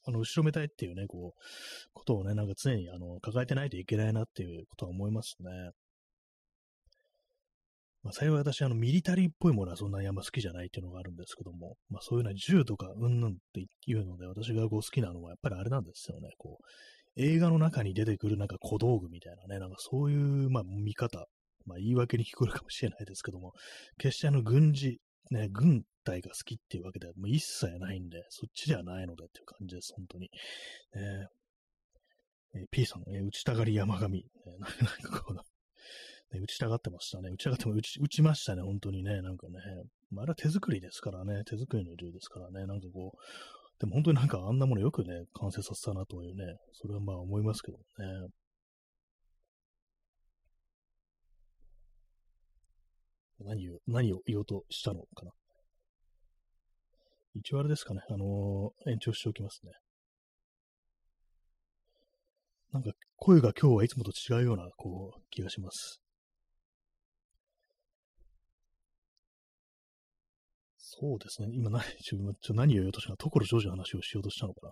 [0.05, 1.41] あの、後ろめたいっていうね、こう、
[1.93, 5.71] ことをね、なんか常にあの、抱えてないといけないなっていうことは思いますね。
[8.03, 21.27] まあ、幸い私、あの、ミリタリーっぽいものはそんなにあんま好きじゃないっていうのがあるんですけども、まあそういうのは銃とかうんぬんっていうので、私がこう好きなのはやっぱりあれなんですよね、こう、映画の中に出てくるなんか小道具みたいなね、なんかそういう、まあ見方
[21.69, 23.53] まあ言い訳に聞こえるかもしれないですけども、
[23.97, 24.99] 決してあの軍事、
[25.31, 30.29] ね、軍隊が好きっていうわけではもう一切ないんで、そっちではないのでっていう感じです、本当に。
[32.55, 37.29] えー、P さん、えー、打ちたがり山上、えー、なんかこう、ね、打ちたがってましたね。
[37.29, 39.21] 打ちたがっても打ち、打ちましたね、本当にね。
[39.21, 39.59] なんかね。
[40.11, 41.43] まあ、あれは手作りですからね。
[41.45, 42.65] 手作りの銃ですからね。
[42.65, 43.17] なんかこう、
[43.79, 47.83] でも本当になんかあんなものよくね、完成させたなというね、それはまあ思いますけどね。
[53.45, 55.31] 何を、何を言おうとしたのかな。
[57.35, 59.71] 一応あれですかね、あのー、延長しておきますね。
[62.71, 66.01] なんか声が今日はいつもと違うような、こう、気がします。
[70.77, 71.49] そうですね。
[71.53, 74.67] 今何、ちょ、ちょ何を言おうとしたの所ジョージの話をしようとしたのか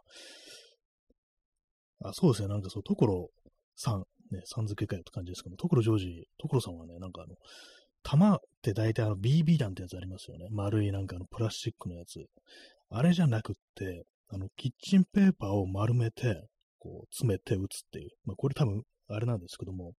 [2.02, 2.10] な。
[2.10, 2.50] あ、そうですね。
[2.50, 3.30] なんかそう、所
[3.76, 4.00] さん、
[4.32, 7.36] ね、さん付けかよって感じですけども、所ジョージ、所さんはね、なんかあの、
[8.08, 10.48] 弾って大体あの BB 弾ってやつありますよね。
[10.52, 12.26] 丸いなんかのプラスチックのやつ。
[12.90, 16.48] あれじゃなくって、あの、キッチンペーパーを丸めて、
[16.80, 18.12] こう、詰めて打つっていう。
[18.24, 19.92] まあ、これ多分、あれなんですけども、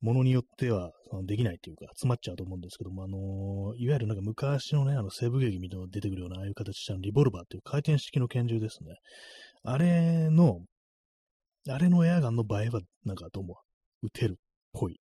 [0.00, 0.90] ものによっては
[1.24, 8.96] できないっていうか、詰まっちゃうと思うんですけども、あのー、いわゆるなんか昔のね、あの西部劇みたいなのが出てくるような、ああいう形したリボルバーっていう回転式の拳銃ですね。
[9.62, 10.60] あれの、
[11.68, 13.58] あれのエアガンの場合は、なんかどうも、
[14.02, 14.34] 撃てるっ
[14.72, 14.98] ぽい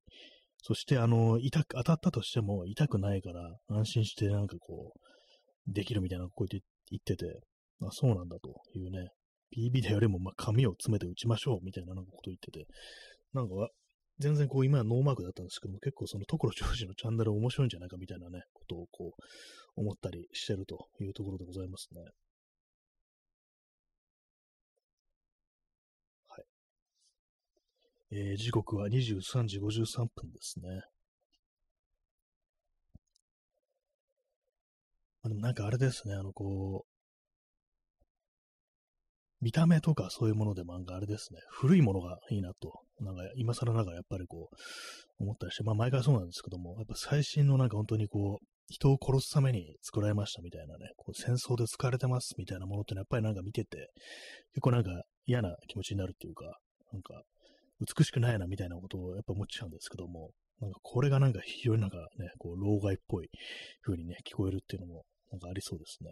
[0.62, 6.62] そして、あの、痛く、当たったとしても痛くないから、安心してなんかこう、できるみたいなこう言
[7.00, 7.39] ってて、
[7.82, 9.10] あ、そうなんだというね、
[9.56, 12.65] PB でよりも、まあ、紙を詰めて打ちましょうみたいななんかこと言ってて、
[13.34, 13.69] なんか、
[14.19, 19.21] 全然こう、今はノーマークだったんですけども、結構その所ジョージのチャンネル面白いんじゃないかみたいなね、ことをこう、
[19.76, 22.02] 思ったりしてるというところでございますね。
[28.13, 30.82] えー、時刻は23時53分ですね。
[35.24, 36.91] まあ、でもなんかあれですね、あの、こう、
[39.39, 53.89] 見た目とかそういうものでもなんかあれですね、古いものがいいなと、なんか今更ながらやっぱりこう、思ったりして、まあ毎回そうなんですけども、やっぱ最新のなんか本当にこう、人を殺すために作られましたみたいなね、こう戦争で使われてますみたいなものってのはやっぱりなんか見てて、
[54.54, 54.91] 結構なんか
[55.26, 56.45] 嫌な気持ちになるっていうか、
[56.91, 57.24] なんか、
[57.82, 63.30] 美しくないなみたいなことをやっぱ思っちゃうんですけども、なんかこれがなんか非常になんかね、こう、老害っぽい
[63.82, 66.12] 風にね、聞こえるっていうのもなんかありそうですね。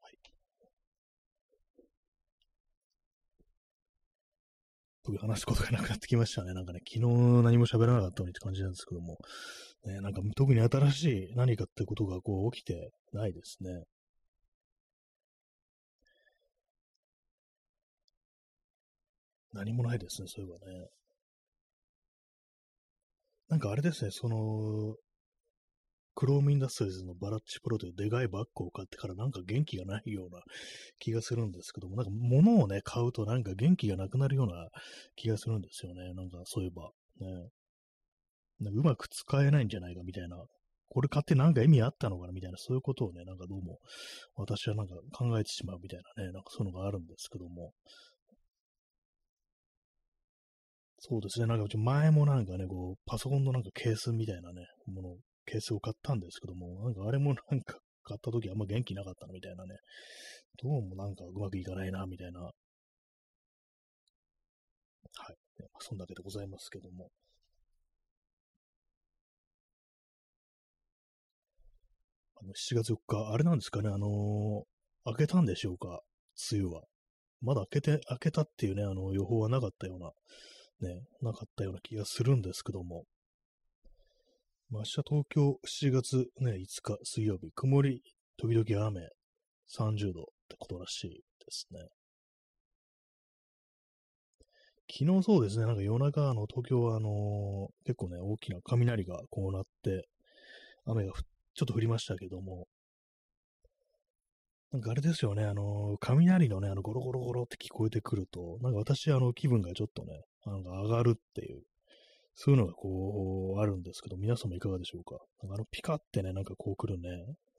[0.00, 0.18] はい。
[5.04, 6.54] 特に話すことがなくなってきましたね。
[6.54, 9.18] なんかね、昨日何も喋らなかったのにって感じなんですけども、
[9.84, 13.84] ね、なんか特に新しい何かってことがこう起きてないですね。
[19.52, 20.88] 何もないですね、そういえばね。
[23.48, 24.96] なんかあれですね、その、
[26.16, 30.40] クロームインダストリーズのバラッチプロというでかいバッグを買ってからなんか元気がないような
[30.98, 34.68] 気がするんですけども、なんか物をね、買うとなんか元気がなくなるような
[35.16, 36.14] 気がするんですよね。
[36.14, 36.90] なんかそういえば。
[37.20, 37.48] ね。
[38.60, 40.44] うまく使えないんじゃないかみたいな。
[40.88, 43.78] これ買ってなんか意味あったのかなみたいな、そういうことをね、なんかどうも
[44.36, 47.72] 私はなんか考えてしまうみたいなね、なんかそういうのがあるんですけども。
[51.00, 51.46] そうですね。
[51.46, 59.76] なんか前もなんかね、こう、パソコンのなんかケースみたいなね、もの、ケースを買ったんですけども、なんかあれもなんか買った時あんま元気なかったみたいなね、
[60.62, 62.40] どうもなんかうまくいかないな、みたいな。
[62.40, 62.52] はい。
[65.58, 67.10] まあそんだけでございますけども。
[72.44, 76.02] あの、7月4日、あれなんですかね、あのー、開けたんでしょうか、
[76.52, 76.82] 梅雨は。
[77.40, 80.12] まだ開けて、開けたっていうね、あの、予報はなかったような
[80.80, 83.04] ね、なかったような気がするんですけども、
[84.70, 88.02] まあ、明日東京7月、ね、5日水曜日、曇り、
[88.36, 89.00] 時々雨、
[89.78, 91.80] 30度ってことらしいですね。
[94.90, 100.08] 昨日そうですね、なんか夜中、あの、東京はあのー、結構ね、大きな雷がこうなって、
[100.84, 102.66] 雨が降っちょっと降りましたけども、
[104.72, 111.62] なんかあれですよね、あの、雷のね、あの、ゴロゴロゴロって聞こえてくると、なんか私、あの、気分がちょっとね、なんか上がるっていう、
[112.34, 115.16] そういうのがこう、あるんですけど、皆さんもいかがでしょうか？
[115.42, 117.08] なんかあの、ピカってね、なんかこう来るね、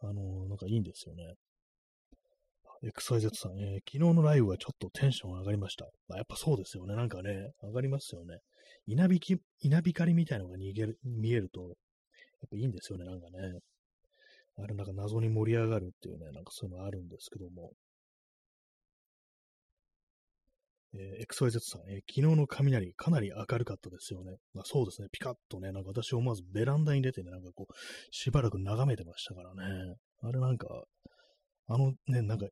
[0.02, 1.36] あの、なんかいいんですよね。
[2.84, 5.86] XYZ さん、えー、昨日のライブはちょっとテンション上がりました。
[6.10, 6.96] まあ、やっぱそうですよね。
[6.96, 8.40] なんかね、上がりますよね。
[8.88, 11.74] 稲引、稲光みたいなのが逃げる、見えると、やっ
[12.52, 13.60] ぱいいんですよね、なんかね。
[14.58, 17.72] あれなんか謎に盛り上がるっていうね、なんかそういうのあるんですけども。
[20.98, 24.38] えー、XYZ さん、えー、昨日の雷かなり明るかったですよね。
[24.54, 27.74] まあ、そうですね、ピカッとね、なんか私思わずベランダに出てね、なんかこう、
[28.12, 29.96] しばらく眺めてましたからね。
[30.22, 30.68] あれなんか、
[31.68, 32.48] あのね、なんか、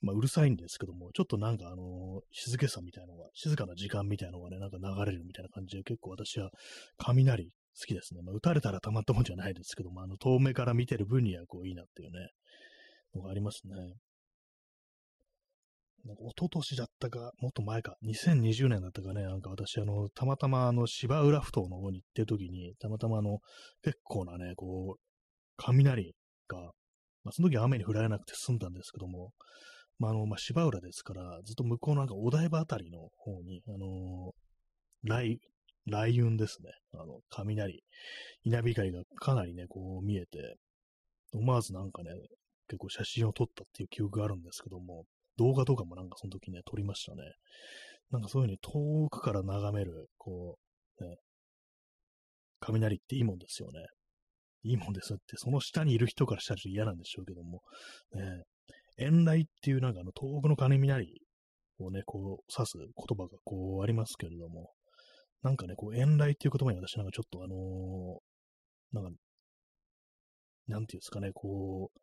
[0.00, 6.50] まあ、うるさいんですけども、ちょっとなんかあの、静けさみたいなのが、静かな時間みたいなのがね、なんか流れるみたいな感じで、結構私は
[6.96, 8.22] 雷好きですね。
[8.22, 12.28] まあ、撃たれたらたまったもんじゃないですけども、あの、遠目から見てる分にはこういいなっていうね、
[13.14, 13.74] のがありますね。
[16.04, 23.38] なんか一昨年だったか、もっと前か、2020年だったかね、なんか私、あの、たまたまあの、芝浦ふ頭の方に行ってる時に、たまたまあの、
[23.82, 25.00] 結構なね、こう、
[25.56, 26.14] 雷
[26.48, 26.58] が、
[27.22, 29.30] まあ、その時は雨に降られなくて済んだんですけども、
[29.98, 34.30] まあ、あの、まあ、芝浦ですから、ずっと向こうのなんかお台場あたりの方に、あのー、
[35.06, 35.40] 雷、
[35.86, 36.70] 雷雲ですね。
[36.94, 37.82] あの、雷、
[38.44, 40.56] 稲光がかなりね、こう見えて、
[41.32, 42.10] 思わずなんかね、
[42.68, 45.04] 結構写真を撮ったっていう記憶があるんですけども、
[45.36, 47.22] 動画とかもなんかその時ね、撮りましたね。
[48.10, 48.58] なんかそういうふうに
[49.04, 50.58] 遠くから眺める、こ
[51.00, 51.16] う、ね、
[52.60, 53.80] 雷っていいもんですよね。
[54.64, 57.62] いいもんですって、その下にいる人からしたら嫌なんでしょうけども、
[58.14, 58.44] ね、
[58.96, 61.22] 遠雷っていうなんかあの遠くの雷
[61.78, 64.70] をね、こう指す言葉がこうありますけれども、
[65.42, 69.18] なんかね、こう、遠来っていう言葉に私なんかちょっとあのー、なんか、
[70.68, 71.98] なんていうんですかね、こう、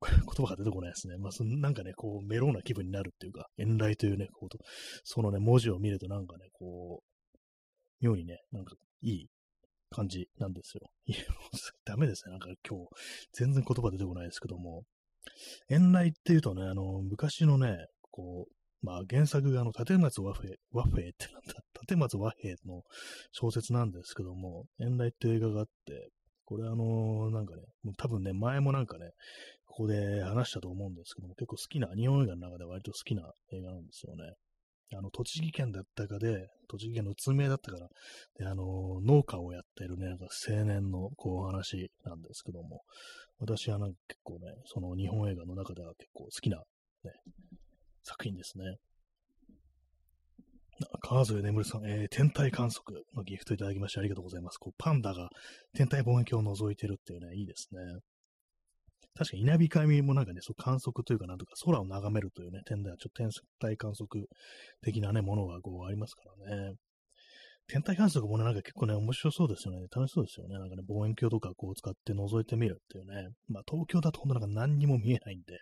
[0.04, 1.16] 言葉が出てこないですね。
[1.16, 4.48] まあ、そなんかね、こう、メローな気分になるっていうか、遠来というね、こう
[5.04, 7.08] そのね、文字を見るとなんかね、こう、
[8.00, 9.28] 妙にね、なんかいい
[9.90, 10.90] 感じなんですよ。
[11.06, 11.18] いや、
[11.84, 12.32] ダメですね。
[12.32, 12.88] なんか今日、
[13.32, 14.84] 全然言葉出てこないですけども、
[15.68, 22.82] 遠来っていうとね、あの、昔のね、こう、まあ原作があの、立松和平、和平ってなんだ、 立松和平の
[23.32, 26.10] 小説なんですけども、遠来っていう映画があって、
[26.44, 27.62] これあのー、なんかね、
[27.96, 29.12] 多分ね、前もなんかね、
[29.64, 34.34] ここで話したと思うんですけども、結構好きな、日本映画の中で割と好きな映画なんですよね。
[34.94, 37.88] あの、栃木県だったかで、栃木県の宇都宮だったから、
[38.38, 42.82] で、あの、農家をやってるね、なんか青年のこう話なんですけども、
[43.38, 46.62] 私はなんか結構ね、その日本映画の中では結構好きな
[47.04, 47.12] ね、
[48.04, 48.76] 作品ですね。
[51.02, 54.58] 川添眠さん、えー、天体観測のギフトいただきましてありがとうございます。
[54.58, 55.28] こうパンダが
[55.74, 57.80] 天体望遠鏡を覗いてるっていうね、いいですね。
[59.16, 64.28] 確かに稲光もなんかね、そう観測というかなんとか空を眺めるというね、点ではちょっと天体観測
[64.82, 66.74] 的なね、ものがこうありますからね。
[67.66, 69.86] 天体観測もね、なんか結構ね、面白そうですよね。
[69.94, 70.58] 楽しそうですよね。
[70.58, 73.30] なんかね、望遠鏡とかこう使って覗いてみるっていうね。
[73.48, 75.58] まあ東京だとほんとなんか何にも見えないんで、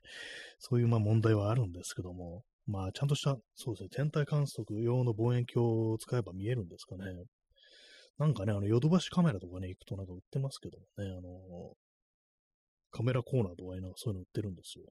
[0.59, 7.05] そういうまあ問題はあるんですけども、まあちゃんとした、そうですね、天体観測用の望遠鏡を使えば見えるんですかね。
[8.19, 11.73] なんかね、あの、ヨドバシカメラとかね、行くとなんか売ってますけどもね、あの、
[12.91, 14.85] カメラコーナーとかになんかそういうの売ってるんですよ。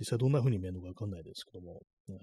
[0.00, 2.18] 実際どんな風に見えるのかわかんないですけども、ね、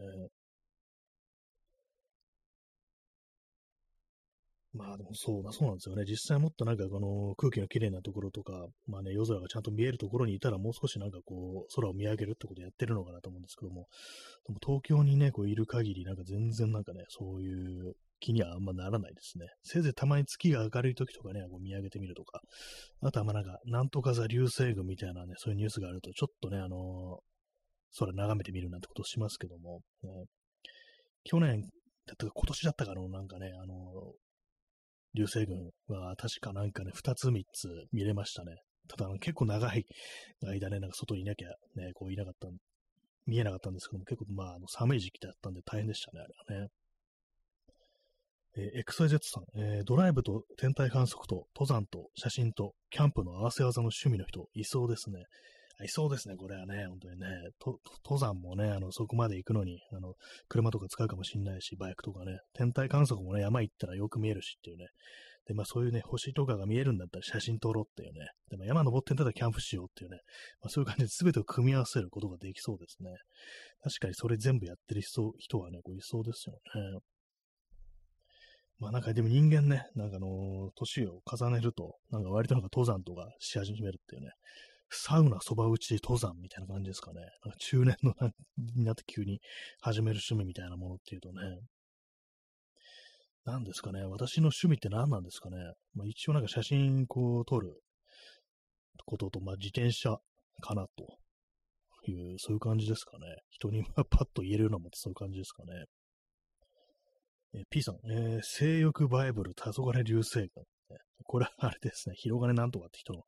[4.73, 6.03] まあでもそうだ、そうなんですよね。
[6.03, 13.85] 実際もっとなんかこの空気の綺麗なところとか、まあね、夜空がちゃんと見えるところにいたらもう少しなんかこう、空を見上げるってことやってるのかなと思うんですけども、
[14.47, 19.45] でも東京にね、こういる限りなんか全然なんかね、そういう気にはあんまならないですね。
[19.61, 22.41] せいぜいたまに月が明るい時とかね、こう見上げてみるとか、
[23.01, 30.09] あとはまあなんか、なんとか座流星群みたいなね、そういうニュースがあると、ちょっとね、あのー、空眺めてみるなんてことしますけども、ね、
[31.25, 31.61] 去年
[32.07, 34.22] だったか今年だったかの、なんかね、あのー、
[35.13, 38.57] 流星群は確かなんかね、二つ三つ見れましたね。
[38.87, 39.85] ただ、結構長い
[40.41, 42.47] 間ね、なんか外にいなきゃね、こういなかった、
[43.25, 46.69] 見えなかったんですけども、結構まあ、あの寒い時期だったんで大変でしたね、あれはね。
[48.55, 55.23] えー、XYZ さん、えー、ドライブと天体観測と登山と写真とキャンプの合わせ技の趣味の人、いそうですね。
[55.83, 57.27] いそうですね、これはね、本当にね。
[58.05, 60.13] 登山もね、あの、そこまで行くのに、あの、
[60.47, 64.87] 車とか使うかもしんないし、バイクとかね、天体観測もね、山行ったらよく見えるしっていうね。
[65.47, 68.27] で、まあそういうね、星とかが見えるんだったら写真撮ろうっていうね。
[68.49, 70.19] で、まあ山登ってんだったらキャンプしようっていうね。
[70.61, 73.11] まあそういう感じで全てを組み合わせることができそうですね。
[73.83, 76.99] 確かにそれ全部やってる人人はね、こういそうですよね。
[78.79, 84.31] まあなんかでも人間ね、なんかあの年を重ねると、なんか割となんか登山とかし始めるっていうね。
[84.95, 87.21] サウナ、そば打ち、登山みたいな感じですかね。
[87.43, 88.31] なんか中年のな
[88.75, 89.39] になって急に
[89.81, 91.41] 始める趣味みたいなものっていうとね、
[93.45, 94.03] 何ですかね。
[94.03, 95.57] 私の趣味って何なんですかね。
[95.95, 97.81] まあ、一応なんか写真こう撮る
[99.05, 100.17] ことと、まあ、自転車
[100.61, 101.17] かなと
[102.09, 103.25] いう、そういう感じですかね。
[103.49, 105.85] 人にパッと言えるようなもんってそういう感じですかね。
[107.55, 110.49] え P さん、えー、性欲バイブル、黄昏流星群。
[111.25, 113.23] これはあれですね、 広金なんとかって人の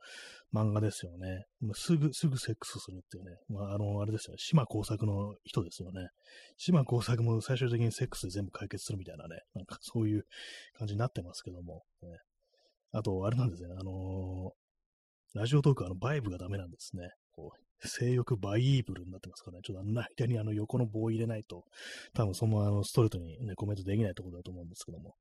[0.54, 1.46] 漫画ですよね。
[1.74, 3.38] すぐ、すぐセックスするっていうね。
[3.48, 4.38] まあ、あの、あれですよね。
[4.40, 6.10] 島工作の人ですよね。
[6.58, 9.40] 島工作も最終的にセックスで全部解決するみたいなね。
[9.54, 10.26] なんかそういう
[10.74, 11.84] 感じになってますけども。
[12.02, 12.20] ね、
[12.92, 13.70] あと、あれなんですね。
[13.78, 17.10] あのー、ラジオトークあのバイブがダメなんですね。
[17.32, 19.62] こう性欲バイーブルになってますからね。
[19.64, 21.66] ちょっとあの間にあの横の棒を入れないと、
[22.14, 25.16] 多分そのあのストレートにね、コメントできないところだと思うんですけども。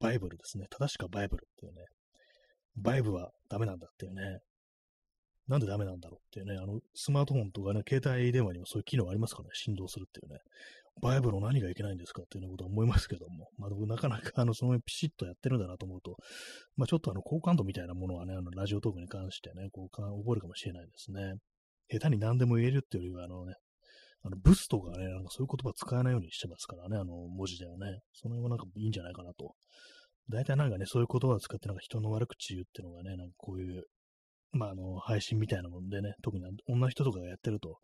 [0.00, 0.66] バイブルですね。
[0.70, 1.84] 正しくはバイブルっていうね。
[2.76, 4.40] バイブはダメなんだっていうね。
[5.48, 6.58] なんでダメなんだろうっていうね。
[6.62, 9.50] あの、スマートフォンとかね、携帯電話にもそういう機能ありますからね。
[9.54, 10.40] 振動するっていうね。
[11.00, 13.48] バイブルの何がいけないんですかっていうようなことは思いますけども。
[13.56, 16.16] まあ、なかなかあの、その辺ピシッとやってるんだなと思うと、
[16.76, 21.34] まあ、ちょっとあの、好感度みたいなものはね、あの、ラジオトークに関してね、こう、覚えるかもしれないですね。
[21.88, 23.54] 下手に何でも言えるっていうよりは、あのね、
[24.22, 28.00] あの、ブスとかね、なんかそういう言葉使わないようにしてますからね、あの、文字ではね。
[28.12, 29.54] その辺はなんかいいんじゃないかなと。
[30.28, 33.84] 大体なんかね、そういう言葉を使ってなんか人の悪口言うっていうのがね、なんかこういう、
[34.52, 37.78] まあ、あの、配信みたいなもんでね、特に女の人とかがやってると、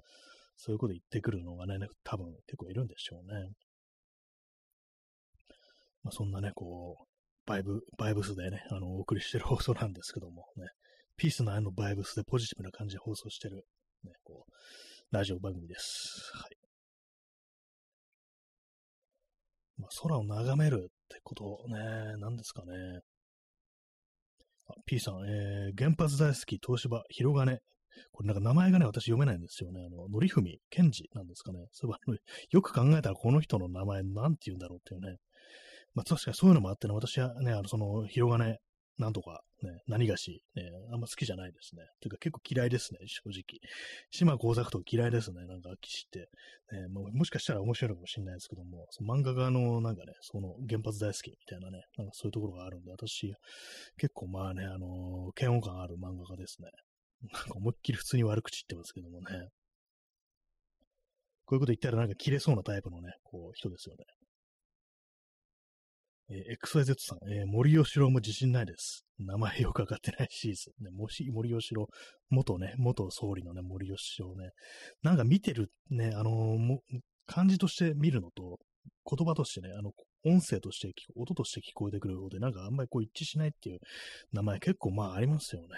[0.56, 3.48] そういうこと言ってくるのがね、多分結構いるんでしょうね。
[6.02, 7.04] まあ、そんなね、こう、
[7.46, 10.66] バイブ、バイブスでね、あの、お送りしてる放送なんですけども、ね、
[11.16, 13.64] ピースのあのバイブスでポジティブな感じで放送してる、
[14.04, 14.52] ね、こう、
[15.10, 16.30] ラジオ番組です。
[16.34, 16.56] はい。
[19.78, 23.00] まあ、空を眺めるってことね、何ですかね。
[24.86, 27.58] P さん、えー、原発大好き、東芝、広金。
[28.12, 29.80] これなんか名前がね、私読めないんですよね。
[29.86, 31.58] あの、のりふみ、ケンジなんですかね。
[31.72, 32.16] そういえば、
[32.50, 35.18] よく考えたらこの人の名前なんて言うんだろうっていうね。
[35.94, 38.56] まあ確かにそういうのもあってね、私はね、あの、その、広金
[38.98, 41.82] なんとか、ね、何がし、ね、あんま好きじゃないですね。
[42.00, 43.60] ていうか結構嫌いですね、正直。
[44.10, 46.28] 島工作と嫌いですね、なんか、秋氏って。
[46.72, 53.34] ね、ももしかしたら面白いのかもしれないですけども、漫画家のなんかね、その原発大好きみたいなね、なんかそういうところがあるんで、私、
[53.96, 56.70] 結構まあね、あのー、嫌悪感ある漫画家ですね。
[57.32, 59.48] なんか思いっきり普通に悪口言ってますけどもね。
[61.46, 64.04] こういうこと言ったらなんか切れそうなタイプのね、こう、人ですよね。
[66.30, 69.04] えー、XYZ さん、えー、森吉郎も自信ないです。
[69.18, 70.84] 名前よくわかってないシーズン。
[70.84, 71.88] ね、もし、森吉郎、
[72.30, 74.50] 元ね、元総理のね、森吉郎ね、
[75.02, 76.78] なんか見てるね、あのー、
[77.26, 78.58] 漢字として見るのと、
[79.08, 79.92] 言葉としてね、あの、
[80.24, 83.78] 音声として、音として聞こえてくるので、なんかあんまりこう一致しないっていう
[84.32, 85.68] 名前結構まあありますよね。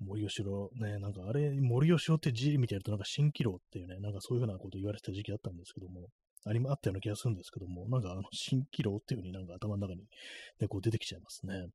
[0.00, 6.08] 森吉郎、ね、なんかあれ、森吉郎って字見てるとなんか蜃気楼っていうね、なんかそういうふうなこと言われてた時期あったんですけども、
[6.44, 10.02] ありあったような気がするんですけども、なんかあの、蜃気楼っていう風になんか頭の中に、
[10.60, 11.66] ね、こう出てきちゃいますね。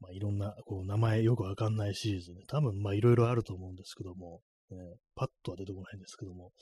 [0.00, 4.76] まあ、いろんな、こう、名前よくわかんないシリーズね、多分、まあ、いろいろあると思うんですけども、ね、
[5.16, 6.52] パッとは出てこないんですけども、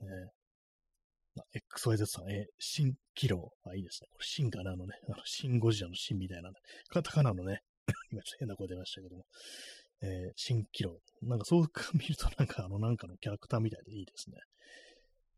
[0.00, 0.08] ね、
[1.36, 1.46] まあ、
[1.78, 3.52] XYZ さん、え、蜃気楼。
[3.64, 4.08] あ、いいですね。
[4.12, 6.56] これ、シンかなあのね、あの、シンゴジラのシンみたいな、ね、
[6.88, 7.62] カタカナのね、
[8.10, 9.26] 今ちょっと変な声出ましたけども、
[10.02, 10.98] えー、新キロ。
[11.22, 14.36] なんかそう見るとなんかあのなんかのキャラクターみたいでいいですね。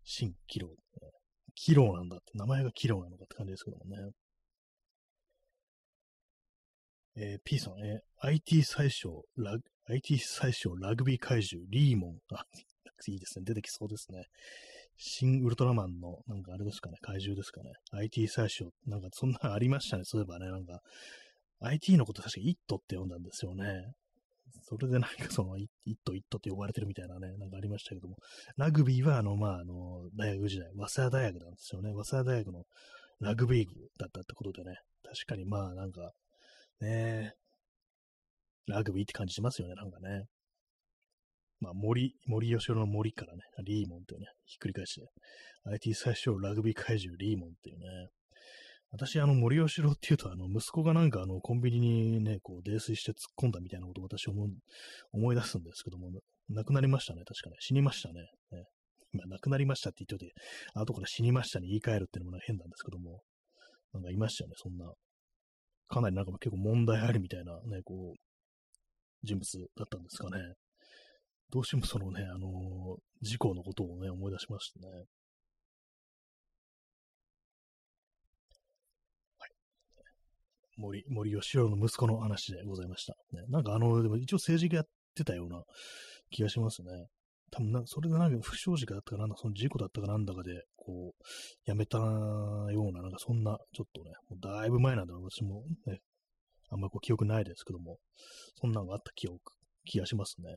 [0.05, 0.75] 新キロ。
[1.55, 4.13] キロなんだって、名前がキロなのかって感じですけどもね。
[7.17, 12.19] えー、P さん、えー、IT 最小ラグ、IT 最小ラグビー怪獣、リーモン。
[12.33, 12.45] あ、
[13.09, 13.45] いいですね。
[13.45, 14.27] 出てきそうですね。
[14.97, 17.73] 新ウルトラマンの、なんかあれですかね、怪獣ですかね。
[17.91, 20.05] IT 最小、なんかそんなありましたね。
[20.05, 20.81] そういえばね、なんか、
[21.61, 23.95] IT のこと確かイットって呼んだんですよね。
[24.63, 28.17] それでなんかその、イット、イットって呼ばれてるみたいなね、なんかありましたけども、
[28.57, 31.93] ラグビーはあの、まあ、あの、大学時代、早稲田大学なんですよね。
[31.93, 32.65] 早稲田大学の
[33.21, 36.13] ラグビー部だったってことでね、確かにまあ、なんか、
[36.81, 37.33] ね
[38.67, 40.27] ラグビーって感じしますよね、なんかね。
[41.61, 45.07] まあ、森、森吉郎の森からね、リーモンっていうね、ひっくり返して、
[45.65, 47.87] IT 最初ラグビー怪獣リーモンっていうね、
[48.91, 54.49] 私、あの、森吉郎っていうと、あの、息子がなんか、あの、コンビニにね、こう、泥酔して突っ込んだみたいなことを私思
[55.13, 56.11] 思い出すんですけども、
[56.49, 57.57] 亡くなりましたね、確かね。
[57.61, 58.21] 死にましたね。
[58.51, 58.65] ね
[59.13, 60.33] 今、亡くなりましたって言ってて、
[60.75, 63.21] 後から死にましたに言い換えるっていうのも変なんですけども、
[63.93, 64.91] なんかいましたよね、そんな。
[65.89, 68.19] かなりなんか結構問題ありみたいなね、こう、
[69.23, 70.55] 人物だったんですかね。
[71.51, 75.05] どうしてもそのね、あのー、事故のことをね、思い出しましたね。
[80.79, 83.15] 森、森吉郎の息子の話でございました。
[83.33, 85.63] ね、なんかあの、でも一応政治家やってたような
[86.31, 87.07] 気がしますね。
[87.51, 91.23] 多分な、それがなんか不祥事かだったかなんだ、その事故だったかなんだかで、こう、
[91.65, 96.01] やめたような、なんかそんな、ちょっとね、もうだいぶ前なんで私もね、
[96.71, 97.99] あんまこう記憶ないですけども、
[98.61, 99.41] そんなのがあった記憶、
[99.85, 100.57] 気がしますね。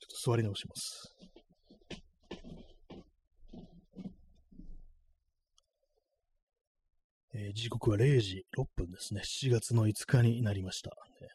[0.00, 1.17] ちょっと座り直します。
[7.40, 9.22] えー、時刻は0時6分ですね。
[9.24, 10.90] 7月の5日になりました。
[11.20, 11.28] ね、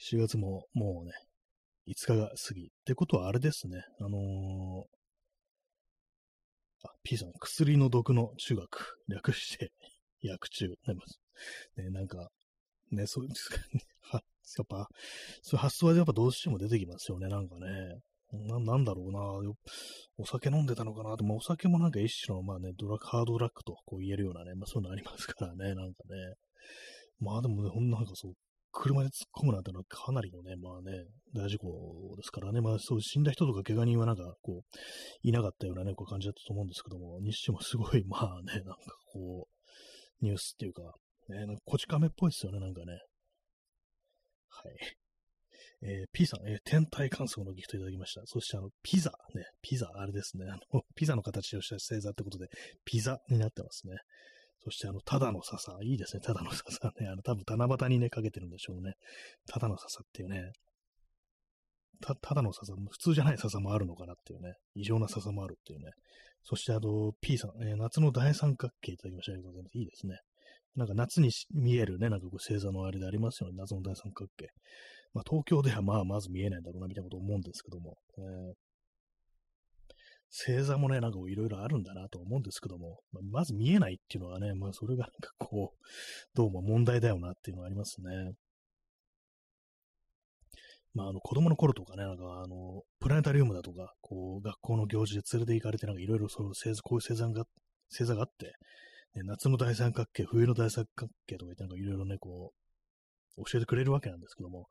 [0.00, 1.12] 7月ももうね、
[1.86, 2.68] 5日が過ぎ。
[2.68, 3.84] ってことはあれですね。
[4.00, 4.84] あのー、
[6.84, 9.72] あ、P さん、薬の毒の中学、略して
[10.22, 11.20] 薬中なります。
[11.76, 12.30] ね、なんか、
[12.92, 13.82] ね、そうですかね。
[14.00, 14.22] は、
[14.56, 14.88] やっぱ、
[15.42, 18.00] そういう発想はやっぱどうしても出てきますよね、なんかね。
[18.32, 19.20] ななんだろうな、
[20.18, 26.34] お酒飲んでたのかなと、まあ、お酒もなんか一種の、まあね、ドラッグ、ハードラッグとこう言えるようなね、まあそういうのありますからね、 なんかね。
[27.20, 28.32] まあでもね、ほんなんかそう、
[28.70, 34.78] 車で突っ込むなんてのはかなりのね、まあね、大事故ですからね、まあそう死んだ人とか怪我人はなんかこう、
[35.22, 38.76] いなかったようなね、こう感じだったと思うんですけども、にしてもすごい、 まあね、なんか
[39.06, 40.82] こう、ニュースっていうか、
[41.28, 42.98] ね、なんかこち亀っぽいですよね、なんかね。
[44.48, 45.07] はい。
[45.82, 48.22] えー、P さん、えー、天体観測のギフトいただきました。
[48.26, 52.48] そしてあの、ピザ、ね、ピザ、あれですね、あの、 ピザの形をした星座ってことで、
[52.84, 53.96] ピザになってますね。
[54.64, 58.94] そしてあの、ただの笹、いいですね、ただの笹ね、あの、多分七夕にね、かけてるんでしょうね。
[59.46, 60.52] ただの笹っていうね、
[62.00, 65.90] た、ただの笹、普通じゃない笹もあるのかなっていうね、異常な笹もあるっていうね。
[66.42, 69.32] そしてあの、P さん、えー、夏の大三角形いただきました。
[69.32, 69.78] ありがとうございます。
[69.78, 70.18] いいですね。
[70.76, 74.48] なんか夏に見えるね、なんかこう星座のあれでありますよね、夏の大三角形。
[75.18, 78.54] まあ、東京ではまあまず見えないんだろうな、みたいなこと思うんですけども、えー、
[80.30, 85.84] 星座もね、なんかいろいろあるんだなと思うんですけども、まあ、まず見えないっていうのはね、まあそれがなんかこう、
[86.36, 88.32] どうも問題だよなっていうのはありますね。
[90.94, 97.44] まあ、あの、子供の頃とかね、なんか、あの、プラネタリウムだとか、こう、学校の行事で連れて行かれて、なんかいろいろそう、星座、こういう星座が、
[97.90, 98.46] 星座があって、
[99.14, 102.67] ね、夏の大三角形、冬の大三角形とか言って、なんかいろいろね、こう、
[103.46, 104.66] 教えてくれるわけなんですけども、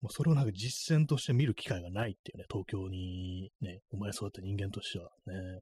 [0.00, 5.60] もうそれをなんか実践として見る機会がないっていうね、東京にね、生まれ育った人間としてはね。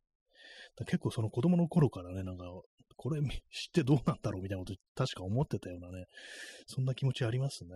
[0.86, 2.44] 結構その子供の頃からね、なんか、
[2.96, 3.28] これ知っ
[3.72, 6.06] てどうなんだろうみたいなこと確か思ってたようなね、
[6.66, 7.70] そんな気持ちありますね。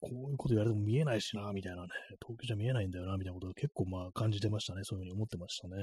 [0.00, 1.88] こういうこと言われても見えないしな、みたいなね、
[2.20, 4.82] 東京じゃ見えないんだよな、みたいなことを結構まあ感じてましたね。
[4.84, 5.74] そういうふうに思ってましたね。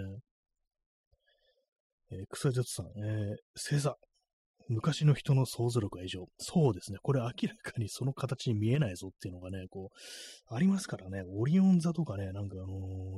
[2.11, 3.95] えー、草絶さん、えー、星座、
[4.67, 6.27] 昔の人の想像力が異常。
[6.37, 6.97] そうですね。
[7.01, 11.23] これ明らかにその形に見えないぞっていうのがね、こう、ありますからね。
[11.27, 12.67] オリオン座とかね、なんかあの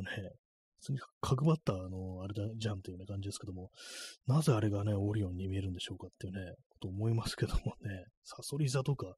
[0.01, 0.31] ね、
[0.79, 3.69] 普通に角張ったあの、あれだじゃんっていうね感じですけども、
[4.27, 9.15] なぜあれがね、オリオンに見えるんでしょうかっていうね、こと思いますけどもね、サソリ座とか、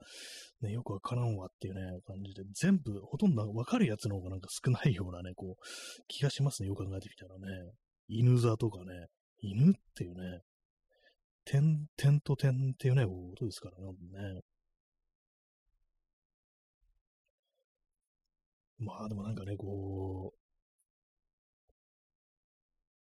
[0.61, 5.63] ね、よくわからんわっていうね、感じで、全部、ほとんどわかるやつの方がなんか少ないようなね、こう、
[6.07, 6.69] 気がしますね。
[6.69, 7.71] よく考えてみたらね。
[8.07, 9.07] 犬座とかね、
[9.41, 10.41] 犬っていうね、
[11.49, 14.41] 点、点と点っていうね、ことですからね。
[18.77, 20.37] まあでもなんかね、こう、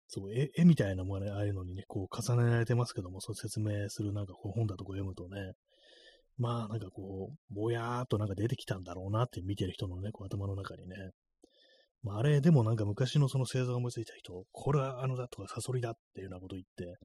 [0.08, 5.52] そう、絵、絵みたいなものね、ああいうのにね、こう重ねられてますけども、そう説明するなんかこう本だとこ読むとね、
[6.38, 10.95] まあなんかこう、ぼやーっとなんか出てきたんだろうなって見てる人のね、こう頭の中にね、
[12.04, 16.98] まあ、あれでもなんか昔のその星座を思いついた人、これはあのだとかサソリだっていうようなこと言って、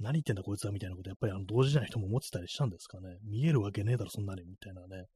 [0.00, 3.18] 何言ってんだこいつはみたいなことやっぱりあの同時代の人も思ってたりしたんですかね。
[3.24, 5.06] 見えるわけねえだろそんなにみたいなね。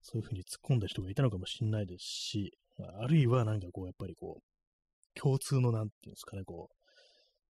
[0.00, 2.52] そういうふうに突っ込んだ人がいたのかもしれないですし、
[3.00, 6.74] あるいはなんかこうやっぱりこう、共通のなんていうんですかね、こう、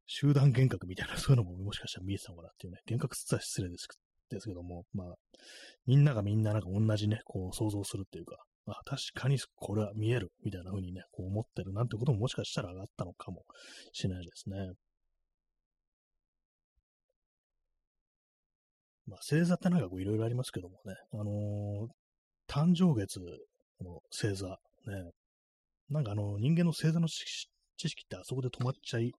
[0.07, 2.81] 集団幻覚みたいなそういうのももしかしたら見えてたのかなっていうね。
[2.87, 3.89] 幻覚つったら失礼です
[4.29, 5.15] ですけども、まあ、
[5.87, 8.37] みんながみんななんか同じね、こう想像するっていうか、
[8.67, 13.43] あ、確かにこれは見えるみたいな風にね、こう思ってるなんてことももしかしたら上がったのかも
[13.93, 14.57] しれないですね。
[19.07, 21.89] まあ、星座ってなんかこういろいろありますけどもね、あのー、
[22.49, 23.19] 誕生月
[23.81, 25.11] の星座、ね、
[25.91, 27.25] なんかあの、人間の星座の知
[27.77, 29.13] 識ってあそこで止まっちゃい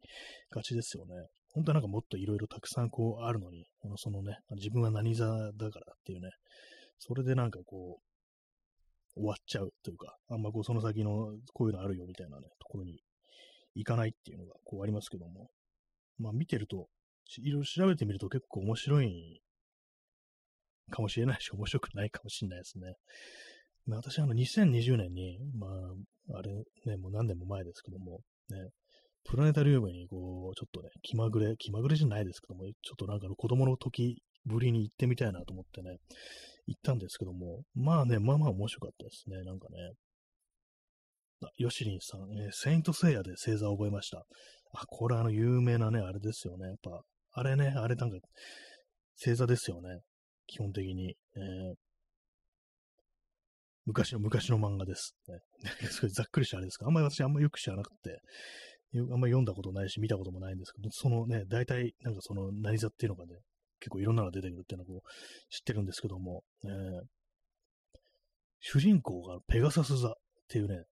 [0.51, 1.13] がちですよね。
[1.53, 6.29] 本当はなんかもっといろいろたくさんこうあるのに、あのそのね、自分は何座だからっていうね、
[6.97, 11.11] それでなんかこう、終わっちゃうというか、あんまこうその先の
[11.53, 12.99] こういうのあるよみたいなね、ところに
[13.75, 15.49] 行かないっていうのがこうありますけども、
[16.17, 16.87] まあ見てると、
[17.37, 19.41] いろいろ調べてみると結構面白い
[20.89, 22.95] かもしれないし、面白くないかもしれないですね。
[23.85, 26.53] まあ、私、あの、2020年に、まあ、あれ
[26.85, 28.69] ね、もう何年も前ですけども、ね、
[29.25, 35.97] プラネタリウムに、こう、ちょっとね、気まぐれ、気まぐれじゃないですけども、ちょっとなんかの子供の時ぶりに行ってみたいなと思ってね、
[36.67, 39.77] 行ったんですけども、まあね、まあまあ面白かったですね、なんかね。
[41.43, 44.25] あ、ヨシリンさん、えー、セイントセイヤで星座を覚えました。
[44.73, 46.67] あ、これあの有名なね、あれですよね。
[46.67, 47.01] やっぱ、
[47.33, 48.17] あれね、あれなんか、
[49.17, 49.99] 星座ですよね。
[50.53, 51.15] 基本的に。
[51.35, 51.75] えー、
[53.85, 55.15] 昔の、昔の漫画です。
[55.27, 55.39] ね、
[55.89, 56.85] それざっくりしたあれですか？
[56.85, 58.21] あんまり私あんまよく知らなくて、
[58.95, 63.39] あんまり読んだことないし、見たこともないんですけど、そのね、大体、なんかその、何座っていうのがね、
[63.79, 65.01] 結構いろんなのが出てくるっていうのを
[65.49, 67.01] 知ってるんですけども、えー、
[68.59, 70.13] 主人公がペガサス座っ
[70.47, 70.83] ていうね、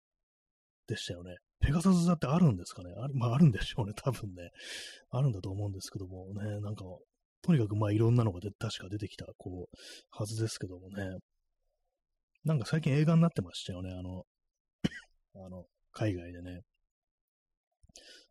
[0.88, 1.36] でしたよね。
[1.60, 2.92] ペガサス座ってあるんですかね？
[2.98, 4.50] あまあ、あるんでしょうね、多分ね。
[5.12, 6.84] あるんだと思うんですけどもね、なんか、
[7.42, 9.78] とにかくまあいろんなのがで確か出てきた、こう、
[10.12, 11.18] はずですけどもね。
[12.44, 14.24] なんか最近映画になってましたよね、あの、
[15.36, 16.62] あの、海外でね。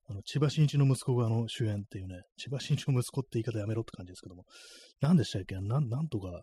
[0.08, 4.44] あの、千葉真一の息子があの主演っていうね、千葉真一の息子って言い方やめろって感じですけども、
[5.00, 5.54] 何でしたっけ？
[5.54, 6.42] なん、なんとか、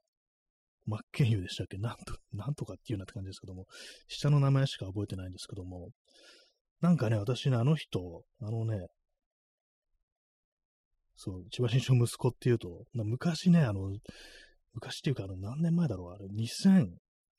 [0.86, 1.78] 真剣佑でしたっけ？
[1.78, 3.66] なんと、なんとかっていうなって感じですけども、
[4.08, 5.90] 下の名前しか覚えてないんですけども、
[6.80, 8.88] なんかね、私ね、あの人、あのね、
[11.18, 13.92] そう、千葉真一の息子っていうと、昔ね、あの、
[14.74, 16.90] 昔っていうか、あの、何年前だろう、あれ、2000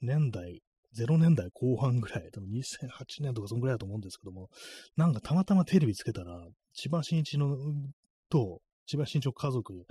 [0.02, 0.60] 年代、
[0.96, 4.48] 0年代後半ぐらい、多分2008年とかそんぐらいだと思うんですけども、
[4.96, 7.56] なんかたまたまテレビつけたら、千葉真一の、
[8.28, 9.84] と、千葉真一の家族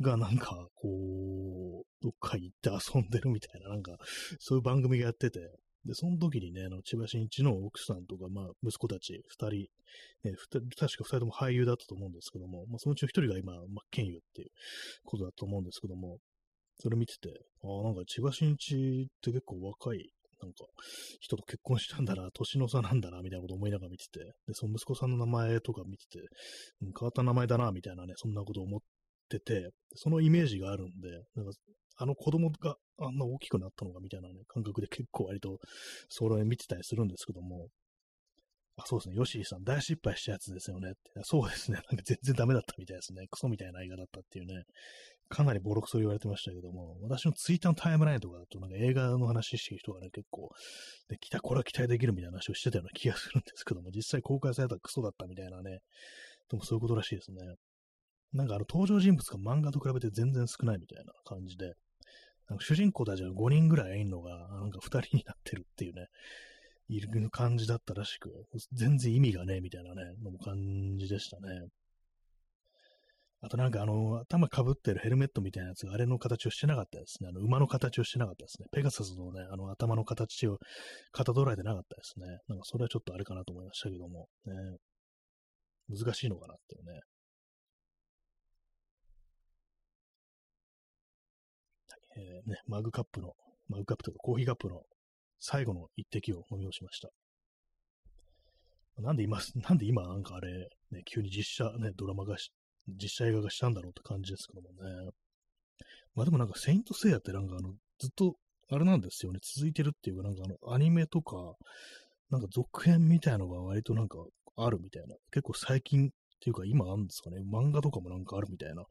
[0.00, 3.96] がなんか、こう、どっか行って遊んでるみたいな、なんか、
[4.38, 5.40] そういう番組がやってて、
[5.86, 9.50] で、その時にね、あの、千葉真一の奥さんとか、まあ、息子たち二人、
[10.24, 14.48] ね、二人、確か二人とも俳優だったと思うんですけども、まあ、そのうちの一人が今、真剣佑っていう
[15.04, 16.18] ことだと思うんですけども、
[16.80, 17.28] それ見てて、
[17.62, 20.10] ああ、なんか千葉真一って結構若い、
[20.40, 20.64] なんか、
[21.20, 26.18] 人と結婚したんだな、年の差なんだな、みたいなこと思いながら見てて、で、その息子さんの名前とか見てて、
[26.82, 28.80] うん、変わった名前だな、みたいなね、そんなこと思っ
[29.28, 31.52] てて、そのイメージがあるんで、なんか、
[31.96, 35.58] あの子供があんな大きくなったのかみたいなね、感覚で結構割と、
[36.08, 37.68] それ見てたりするんですけども、
[38.76, 40.90] あ、そうですね、ヨシーさん、大失敗したやつですよね。
[40.90, 40.98] って。
[41.22, 43.26] そうですね、なんか全然ダメだったみたいですね。
[43.30, 44.64] クソみたいな映画だったっていうね、
[45.28, 50.50] かなりボロクソ言われてましたけども、私のツイッターのタイムラインとかだと、なんか映画の話してる人がね、結構、
[51.08, 55.78] で、来た、これは期待できるみたいな話をしてたような気がするんですけども、実際公開されたらクソだったみたいなね、
[56.50, 57.38] でもそういうことらしいですね。
[58.32, 61.74] なんかあの登場人物が漫画と比べて全然少ないみたいな感じで、
[62.48, 66.08] なんか主人公たちが5人ぐらいいるのが、なんか2人になってるっていうね、
[66.88, 68.30] いる感じだったらしく、
[68.72, 71.68] 全然意味がねえみたいなね、のも感じでしたね。
[73.40, 77.28] あとなんかあの、頭かぶってるヘルメットみたいなやつがあれの形をしてなかったですね。
[77.28, 78.68] あの、馬の形をしてなかったですね。
[78.72, 80.58] ペガサスのね、あの頭の形を
[81.12, 82.26] かたどらえてなかったですね。
[82.48, 84.54] なんかそれはちょっとあれかなと思いましたけども、ね。
[85.90, 87.00] 難しいのかなっていうね。
[92.16, 93.34] えー、ね、マグカップの、
[93.68, 94.82] マグカップとかコーヒーカップの
[95.38, 97.10] 最後の一滴を飲み干しました。
[98.98, 99.38] なんで今、
[99.68, 102.36] なんで今なんかあれ、ね、急に実写ね、ドラマが
[102.88, 105.10] 実写映画がしたんだろうって感じですけどもね。
[106.14, 108.36] まあでもなんか、セイントセイヤってなんかあの、ずっと、
[108.70, 111.56] あれなんですよね、続いてるっていうか、なんかあの、アニメとか、
[112.30, 114.24] なんか続編みたいのが割となんか
[114.56, 115.16] あるみたいな。
[115.30, 116.10] 結構最近っ
[116.40, 117.38] ていうか今あるんですかね。
[117.40, 118.84] 漫画とかもなんかあるみたいな。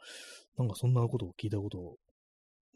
[0.58, 1.98] なんかそんなことを聞いたこと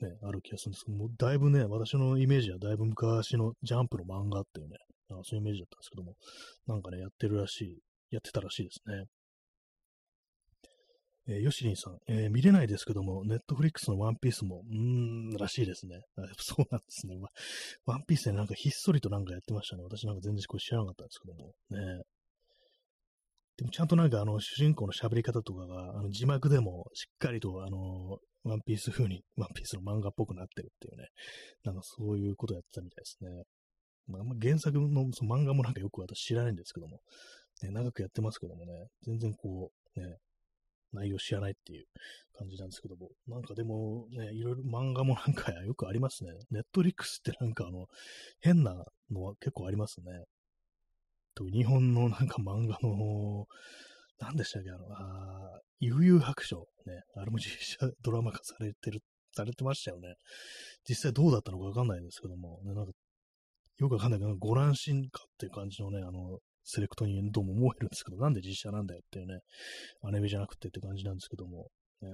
[0.02, 4.78] ね、ある気がするんですけども、だいぶね、私のイメージはだいぶ昔のジャンプの漫画っていうね、
[5.10, 6.14] あそういうイメージだったんですけども、
[6.68, 7.78] なんかね、やってるらしい、
[8.12, 9.06] やってたらしいですね。
[11.30, 16.00] えー、ヨシリンさん、えー、見れないですけども、ネットフリックスのワンピースも、うーん、らしいですね。
[16.40, 17.18] そうなんですね。
[17.18, 17.28] ま
[17.86, 19.84] ワンピースでなんかひっそりとなんかやってましたね。
[19.84, 21.54] 私なんか全然これ知らなかったんですけども。
[21.70, 22.04] ね。
[23.58, 31.10] でもちゃんとなんかあの、主人公の喋り方とかが、あの字幕でもしっかりとあの、ワンピース風に、ワンピースの漫画っぽくなってるっていうね。
[31.64, 33.44] なんかそういうことやってたみたいですね。
[34.08, 37.02] まあ、原作のその漫画もなんかよく私知らないんですけども、
[37.62, 40.18] ね、長くやってますけどもね、全然こう、ね、
[40.94, 41.86] 内容知らないっていう
[42.38, 46.32] 感じなんですけども、なんかでもね、いろいろ漫画もなんかよくありますね。
[46.52, 47.88] ネットリックスってなんかあの、
[48.40, 50.06] 変なのは結構ありますね。
[51.36, 53.46] と日本のなんか漫画の、
[54.20, 56.68] 何でしたっけ、あの、あ悠々白書。
[56.88, 59.02] ね、あれも実写ドラマ化されてる、
[59.36, 60.16] されてましたよね。
[60.90, 62.92] 実際どうだったのかわかんないんですけども、ね、なんか、
[63.78, 69.40] よくわかんないけど、ご乱心かっていう感じのね、あの、セレクトにどうも思えるんですけど、なんで実写なんだよっていうね、
[70.04, 71.70] アニメじゃなくてって感じなんですけども、
[72.02, 72.10] えー、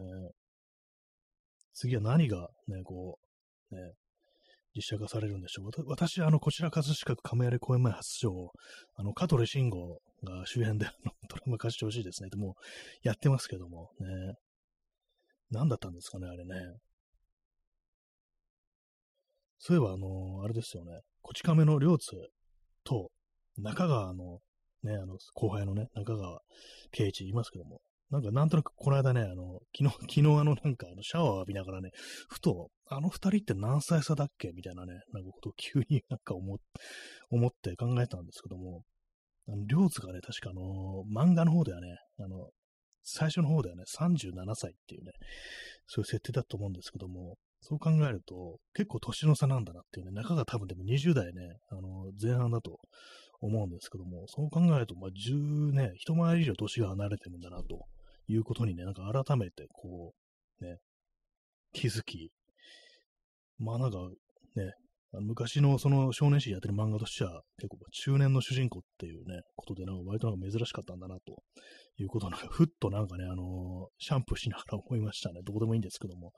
[1.74, 3.18] 次は何がね、こ
[3.72, 3.94] う、ね、
[4.76, 5.70] 実写化されるんでしょう？
[5.88, 8.52] 私、あの、こちら葛飾区亀有公園前発祥、
[8.96, 12.30] あの、香取慎吾が周辺であのドラマ化してほしいですね。
[12.30, 12.56] でも、
[13.02, 14.36] やってますけども、ね。
[15.54, 16.56] 何だったんですかね、あれね。
[19.60, 21.00] そういえば、あのー、あれですよね。
[21.22, 22.12] こち亀の両津
[22.84, 23.10] と、
[23.58, 24.40] 中川の、
[24.84, 26.42] ね、あの、後輩のね、中川
[26.92, 27.80] 圭一いますけども、
[28.10, 31.92] なんかなんとなくこの間ね、あの、昨日、 昨日あのなんかあのシャワーを浴びながらね、
[32.30, 34.52] ふと、あの二人って何歳差だっけ？
[34.52, 36.60] みたいなね、なんかことを急に なんか思
[37.30, 38.84] 思って考えたんですけども、
[39.48, 42.50] あの、両津がね、確かあの、漫画の方ではね、あの、
[43.04, 45.12] 最初の方ではね、37歳っていうね、
[45.88, 52.80] そういう設定だと思うんですけども、そう考えると、結構年の差なんだなっていうね、中が多分でも20代ね、あの、前半だと
[53.40, 57.86] 思うんですけども、そう考えると、まあ、10ね、一回り以上年が離れてるんだな、と
[58.28, 60.14] いうことにね、なんか改めて、こ
[60.62, 60.80] う、ね、
[61.74, 62.32] 気づき、
[63.58, 63.98] まあなんか、
[64.56, 64.74] ね、
[65.22, 71.44] 昔のその少年誌やってる漫画としては、結構中年の主人公っていうね、ことで、なんか割となんか珍しかったんだな、と
[71.98, 75.42] いうことなんか、ふっとなんかね、あの、シャンプーしながら思いましたね。
[75.44, 76.32] どこでもいいんですけども、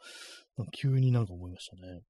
[0.74, 2.02] 急になんか思いましたね。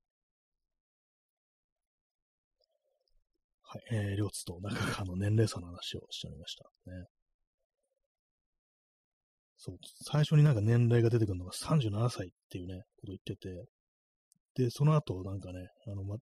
[3.62, 6.64] はい、えー、両津と中川の年齢差の話をしておりました。
[6.92, 7.06] ね。
[9.58, 13.66] そう、最初になんか年齢が出てくるのが37歳っていうね、こと言ってて、
[14.56, 16.18] で、その後なんかね、あの、ま、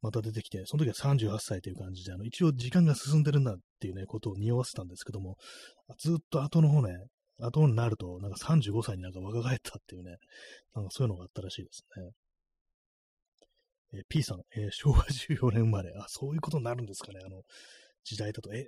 [0.00, 5.36] また出てきて、その時は38歳という感じで、あの、一応時間が進んでるんだっていうね、ことを匂わせたんですけども、
[5.98, 6.96] ずっと後の方ね、
[7.40, 10.16] 後になると、なんか35歳になんか若返ったっていうね、
[10.74, 12.10] なんかそういうのがあったらしいですね。
[13.94, 15.92] えー、P さん、えー、昭和14年生まれ。
[15.96, 17.20] あ、そういうことになるんですかね。
[17.24, 17.42] あの、
[18.04, 18.52] 時代だと。
[18.52, 18.66] え、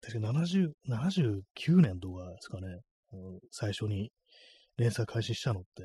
[0.00, 2.80] 確か70、79年とかですかね。
[3.50, 4.10] 最初に
[4.76, 5.82] 連載開始したのって。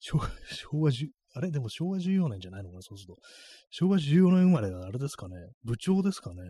[0.00, 1.50] 昭和、 昭和10、あれ？
[1.50, 3.20] でも昭和14年じゃないのかなそうすると。
[3.70, 6.42] 昭和14年生まれはあれですかね部長ですかね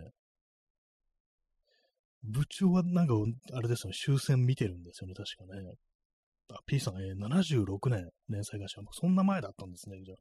[2.22, 3.14] 部長はなんか、
[3.52, 5.74] あれですよね、終戦見てるんですよね、確かね。
[6.52, 8.80] あ、P さん、えー、76年連載会社。
[8.92, 10.02] そんな前だったんですね。
[10.04, 10.14] じゃ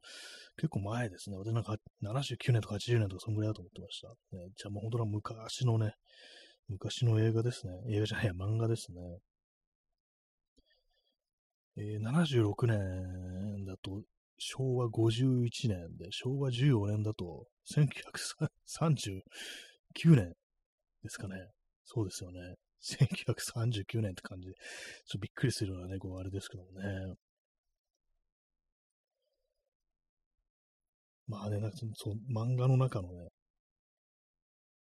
[0.56, 1.36] 結構前ですね。
[1.36, 4.08] 私なんか79年とか80年とかそんぐらいだと思ってました。
[4.36, 5.94] ね、じゃあもう本当に昔のね、
[6.68, 7.72] 昔の映画ですね。
[7.92, 9.00] 映画じゃないや、漫画ですね。
[11.80, 14.02] え、76年だと、
[14.38, 19.22] 昭和51年で、昭和14年だと、1939
[20.04, 20.34] 年
[21.02, 21.36] ですかね。
[21.84, 22.40] そうですよね。
[22.80, 24.62] 1939年って感じで、ちょっ
[25.12, 27.14] とびっくりするようなね、こう、あれですけどもね。
[31.28, 33.30] まあね、なんかそう、漫画の中のね、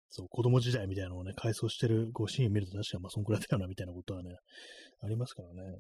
[0.10, 4.36] そう、子供時代みたいなのをね、回想してるこうシーン見ると確かにまあそんくらいだよな、みたいなことはね、
[5.02, 5.80] ありますからね。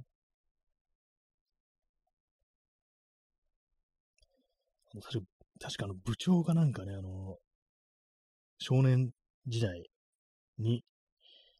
[4.88, 5.25] あの確か、
[5.61, 7.37] 確かあの部長がなんかね、あの、
[8.59, 9.11] 少年
[9.47, 9.89] 時代
[10.57, 10.83] に、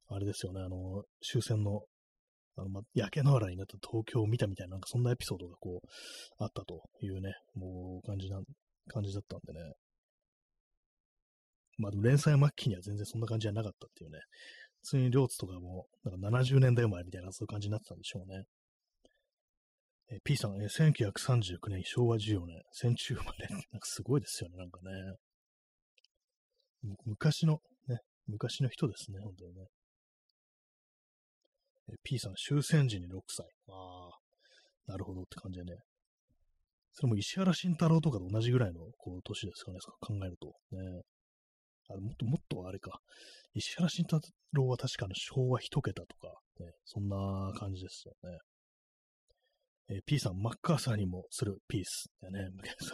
[0.10, 1.82] あれですよね、あの、終戦の、
[2.58, 5.88] あの、ま、焼け野原になった東京を見たみたいな、なんかそんなエピソードがこう、
[6.44, 8.42] あったというね、もう感じな、
[8.92, 9.74] 感じだったんでね。
[11.78, 14.20] まあでも連載末期には全然そんな感じじゃなかったっていうね。
[14.82, 18.44] 普通に両津とかも、なんか70年代生まれみたいなそういう感じになってたんでしょうね。
[20.12, 23.48] え P さん、え1939年、昭和14年、戦中生まれ。
[23.50, 24.92] なんかすごいですよね、なんかね。
[27.06, 29.68] 昔の、ね、昔の人ですね、本当にね。
[31.90, 33.46] え P さん、終戦時に6歳。
[33.68, 34.20] ああ、
[34.88, 35.78] なるほどって感じでね。
[36.94, 40.56] それも石原慎太郎とかと同じぐらいのこう年ですかね、考えると。
[40.72, 41.02] ね。
[41.88, 43.00] あもっともっとあれか。
[43.54, 44.20] 石原慎太
[44.54, 48.40] 郎は確かの昭和一桁とか、ね、そんな感じですよね。
[49.90, 52.12] えー、P さん、マッカーサーにもするピース。
[52.22, 52.50] でね、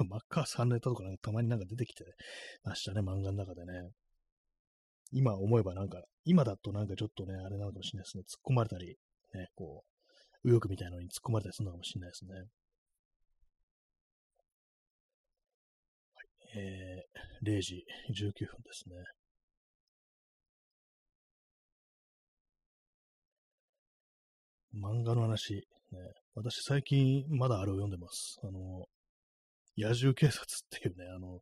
[0.09, 2.05] マッカーサーネタとかなんかたまになんか出てきて
[2.63, 3.91] ましたね、漫画の中でね。
[5.11, 8.23] 今思えばなんか、今だとなんかちょっとね、あれなのかもしれないですね。
[8.23, 8.97] 突っ込まれたり、
[9.33, 12.33] ね、こう、右翼みたいなのに突っ込まれたりするのかもしれないですね。
[12.33, 12.39] は
[16.23, 16.27] い。
[16.57, 18.95] えー、0時19分ですね。
[24.73, 25.99] 漫画の話、ね、
[26.36, 28.41] 私最近まだあれを読んでます。
[28.43, 28.86] あの、
[29.77, 31.39] 野獣警察っていうね、あの、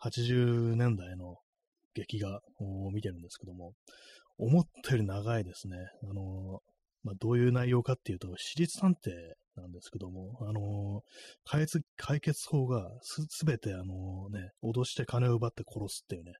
[0.00, 1.38] 80年代の
[1.92, 3.72] 劇画を見てるんですけども、
[4.38, 5.76] 思ったより長いですね。
[6.08, 6.60] あの、
[7.02, 9.10] まあ、どういう内容かっていうと、私立探偵
[9.58, 11.02] なんですけども、あの
[11.44, 16.32] 解決、解決法がす、すべてあのね、脅して金を奪って殺すっていうね、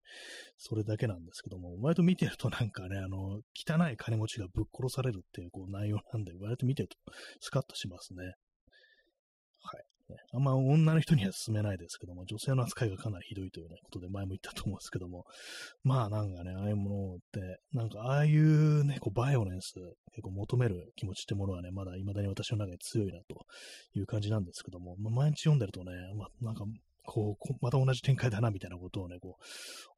[0.57, 6.97] それだけなんですけども、割と見てるとなんかね、あの、汚い金持ちがぶっ殺されるっていうこう内容なんで、割と見てると
[7.41, 8.25] スカッとしますね。
[9.63, 9.98] はい。
[10.33, 15.25] あんま女の人には勧めないですけども、女性の扱いがかなりひどいという、ね、ことで前も言ったと思うんですけども、
[15.83, 19.75] まあなんかね、ああいうものって、なんかああいうね、こうバイオレンス、
[20.13, 23.45] 結構求める気持ちってものはね、まだ未だに私の中に強いなと
[23.95, 26.65] いう感じなんですけども、まあ、毎日読んでるとね、まあなんか
[27.05, 29.37] こう、また同じ展開だなみたいなことをね、こ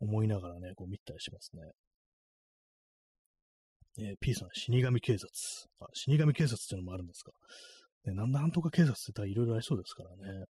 [0.00, 1.62] う思いながらね、こう見たりしますね。
[3.98, 5.28] えー、P さん、死神警察。
[5.80, 7.32] あ、死神警察っていうのもあるんですか？
[8.04, 10.44] ね、なんとか警察って言ったらいろいろありそうですからね。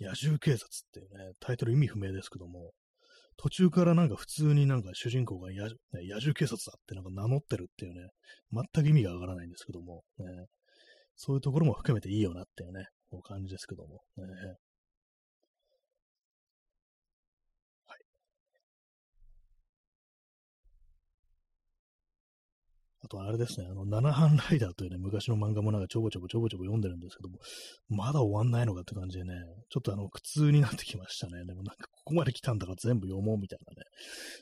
[0.00, 2.72] 野獣警察っていうね、タイトル意味不明ですけども、
[3.36, 8.08] 途中からなんか普通になんか主人公が野,、野獣警察だってなんか名乗ってるっていうね、
[8.52, 10.46] 全く意味がわからないんですけども、ね、
[11.16, 14.24] そういうところも含めていいよなっていうね、こう感じですけども、ね、
[23.12, 27.38] とあれですね、あの、七班ライダーというね、昔の漫画もなんかちょぼちょぼちょぼちょぼ読んでるんですけども、
[27.90, 29.34] まだ終わんないのかって感じでね、
[29.68, 31.44] ちょっとあの、苦痛になってきましたね。
[31.44, 33.84] でもなんかここまで来たんだから全部読もうみたいなね、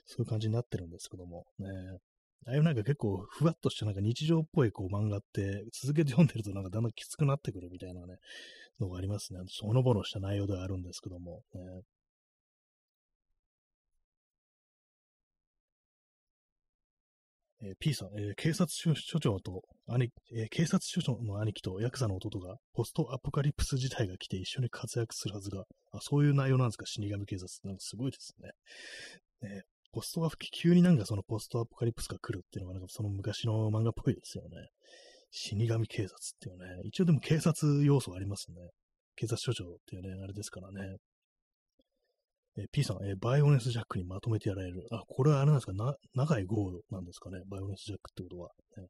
[0.07, 1.67] そういう感じになってるんですけども、ね。
[2.47, 8.17] ああいうなんか結構ふわっとしたなんか日常っぽいこう漫画って続けて読んでるとなんかだんだんきつくなってくるみたいなね、
[8.81, 9.41] のがありますね。
[9.49, 11.61] そのぼのした内容ではあるんですけども、ね。
[17.63, 27.49] えー、P さん、えー、警察署長と兄、えー、警察署長の兄貴とヤクザの弟がポストアポカリプス自体が来て一緒に活躍するはずが、あそういう内容なんですか、死神警察。
[27.65, 28.51] なんかすごいですね。
[29.49, 34.69] ねポストア急になんかそのポストアポカリプスが来るっていうのがなんかその昔の漫画っぽいですよね。
[35.33, 36.81] 死神警察っていうね。
[36.85, 38.57] 一応でも警察要素ありますね。
[39.17, 40.97] 警察署長っていうね、あれですからね。
[42.61, 44.87] えー、P さん、えー、バイオネスジャックにまとめてやられる。
[44.93, 45.73] あ、これはあれなんですか？
[45.73, 47.41] な、長い号なんですかね？
[47.49, 48.51] バイオネスジャックってことは。
[48.77, 48.89] ね、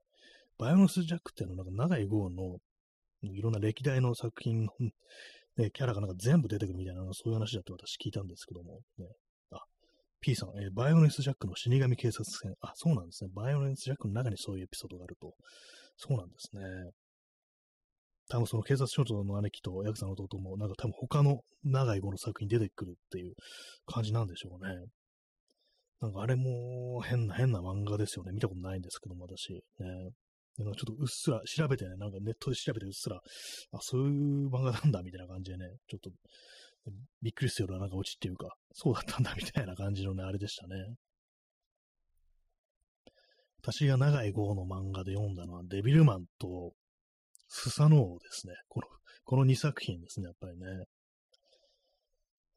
[0.59, 2.59] バイオネスジャックっていうのは、なんか長い号の、
[3.23, 4.73] いろんな歴代の作品の、
[5.57, 8.81] ね、キャラがなんか全部出てくるみたいな、そういう話だって私聞いたんですけども。
[8.99, 9.07] ね、
[9.51, 9.59] あ、
[10.21, 12.55] P さん、えー、バイオネスジャックの死神警察戦。
[12.61, 13.31] あ、そうなんですね。
[13.35, 15.35] バイオネスジャックの中にそういうエピソードがあると。
[15.97, 16.63] そうなんですね。
[18.31, 23.35] 多分その警察署長の兄貴とヤクザの弟も、なんか多分他の長い語の作品出てくるっていう
[23.87, 24.75] 感じなんでしょうね。
[26.01, 28.33] なんかあれも変な変な漫画ですよね。
[28.33, 29.53] 見たことないんですけども、私。
[29.53, 29.59] ね。
[30.59, 36.11] ちょっとうっすら調べてね、なんかネットで調べてうっすら、あ、そういう漫画なんだみたいな感じでね、ちょっと
[37.23, 40.75] びっくりするようななんかオチっていうか、そうだったんだみたいな感じのね、あれでしたね。
[43.63, 46.73] 私が長い号の漫画で読んだのは、デビルマンと
[47.53, 48.55] スサノオですね。
[48.69, 48.87] この、
[49.25, 50.85] この2作品ですね、やっぱりね。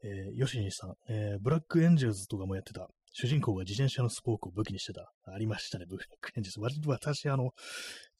[0.03, 2.87] えー、ヨシニさん、えー、ブラックエンジェルズとかもやってた。
[3.11, 5.11] 主人公が自転車のスポークを武器にしてた。
[5.25, 6.89] ありましたね、ブラックエンジェルズ。
[6.89, 7.51] 私、あの、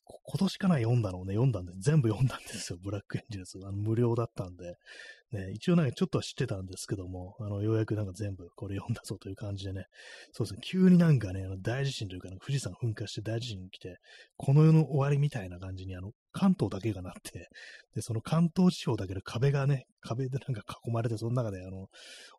[0.06, 3.60] 今年かな読んだのをね、読んだんで、全部読んだんですよ、ブラックエンジェルズ。
[3.64, 4.76] あの無料だったんで。
[5.34, 9.88] ね、一応なんかちょっとは知ってたんですけども、あの、ようやくなんか全部これ読んだぞという感じでね、
[10.32, 13.98] そうですね、急になんかね、あの大地震というか、富士山噴火して大地震来て、
[14.38, 17.50] この世の終わりみたいな感じに、あの、関東だけがなって、
[17.96, 21.90] で、その関東地方だけで壁がね、壁でなんか囲まれて、その中であの、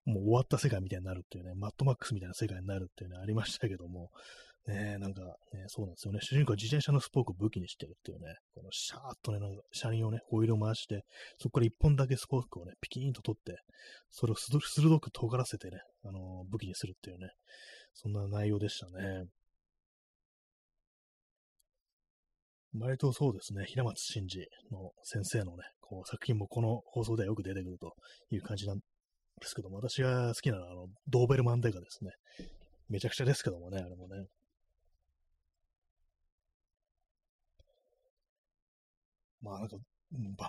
[0.04, 4.10] もう終わった世界みたいになるっていうね、マットマックスみたいな世界になるっていうね、ありましたけども、
[4.66, 5.20] ねえなんか、
[5.52, 6.20] ね、そうなんですよね。
[6.22, 11.04] 主人公は自転車のスポークを武器にしてるっていうね、このシャーッとね、なんか車輪をね、ホイールを回して、
[11.38, 13.60] そこから一本だけスポークをね、ピキーンと取って、
[14.10, 17.28] それを鋭く尖らせてね、あのー、武器にするっていうね、
[17.92, 19.24] そんな内容でしたね。
[22.80, 27.94] 割とそうですね、平松真二の先生のね、こう作品もこの放送ではよく出てくると
[28.30, 28.82] いう感じなんで
[29.42, 32.10] すけども、私が好きなのは、あの、ドーベルマンデカですね。
[32.88, 34.24] めちゃくちゃですけどもね、あれもね。
[39.44, 39.76] まあなんか、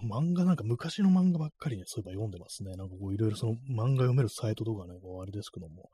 [0.04, 2.76] 漫画なんか昔の漫画ばっかりね、そういえば読んでますね。
[2.76, 5.90] なんかこういろいろその漫画読めるサイトとかね、こうあれですけども、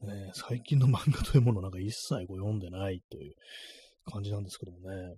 [0.00, 3.34] ね、最近の 漫画というものなんか一切こう読んでないという
[4.06, 5.16] 感じなんですけどもね。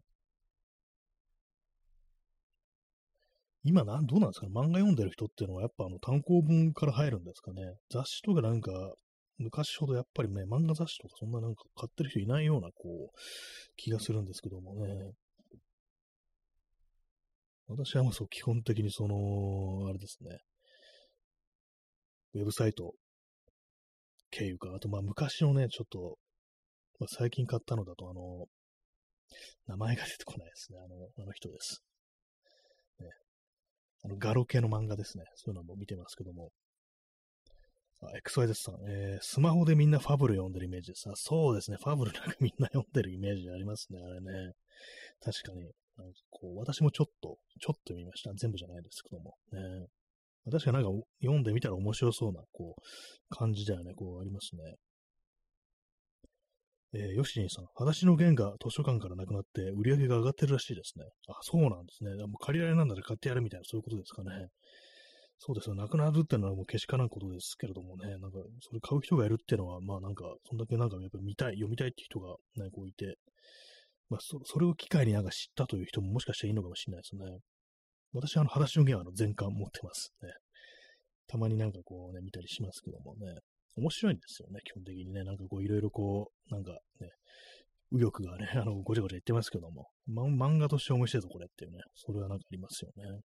[3.66, 4.52] 今なん、どうなんですかね？
[4.52, 7.62] 漫画読んでる人っていうのはやっぱあの単行本から入るんですかね？
[7.90, 8.94] 雑誌とかなんか
[9.38, 13.18] 昔ほどやっぱりね、漫画雑誌とかそんななんか買ってる人いないようなこう
[13.76, 15.12] 気がするんですけどもね。
[17.68, 20.38] 私はもうそう、基本的にその、あれですね、
[22.34, 22.94] ウェブサイト
[24.30, 26.18] 経由か、あとまあ昔のね、ちょっと、
[26.98, 28.46] まあ、最近買ったのだと、あの、
[29.66, 30.78] 名前が出てこないですね。
[30.78, 31.82] あの、あの人です。
[33.00, 33.08] ね、
[34.04, 35.24] あの、ガロ系の漫画ですね。
[35.36, 36.50] そういうのも見てますけども。
[38.26, 41.08] XYZ さん、えー、スマホでみんなファブル読んでるイメージです。
[41.08, 41.78] あ、そうですね。
[41.82, 44.00] ファブルなんかみんな読んでるイメージありますね。
[44.02, 44.52] あれね。
[45.22, 45.70] 確かに。
[45.96, 48.32] なんかこう、私もちょっと、ちょっと見ました。
[48.34, 49.34] 全部じゃないですけども。
[49.52, 49.86] ね。
[50.50, 50.90] 確かなんか
[51.22, 54.74] 読んでみたら面白そうな、こう、感じだよね、こうありますね。
[56.96, 61.04] えー、ヨシニさん、裸足の弦が図書館からなくなって売り上げが上がってるらしいですね。
[61.28, 62.14] あ、そうなんですね。
[62.26, 64.48] もう借りられなんだら買ってやるみたいな、そういうことですかね。
[65.38, 65.74] そうですよ。
[65.74, 73.16] なくなるっていうのはもうけしからんことですけれどもね、なんか、それ買う人がいるっていうのは、まあなんか、そんだけなんかやっぱり見たい、読みたいって人がね、こういて、
[74.10, 77.38] まあそ、それを機会になんか知ったという人ももしかしたらいいのかもしれないですね。
[78.12, 80.30] 私はあの、裸足の弦はあの全巻持ってますね。
[81.26, 83.38] たまになんかこうね、見たりしますけどもね。
[83.76, 85.24] 面白いんですよね、基本的にね。
[85.24, 87.10] なんかこういろいろこう、なんかね、
[87.90, 91.78] 右翼がね、あの、ごちゃごちゃ言ってますけども、ま、漫画として面白いぞ、これっていうね。
[91.94, 93.20] それはなんかありますよね。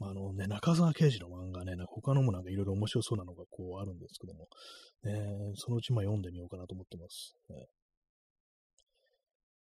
[0.00, 4.48] あ、のね、中沢刑事の漫画ね、なんか他のもなんかいろいろ面白そうなのがこうあるんですけども、
[5.04, 7.34] ね、そのうちまあ読んでみようかなと思ってます。
[7.48, 7.66] ね、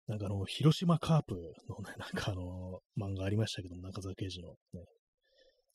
[0.09, 1.35] なんかあの、広島カープ
[1.69, 4.85] のね、 なんかあの、漫画ありましたけども、中沢刑事の、ね。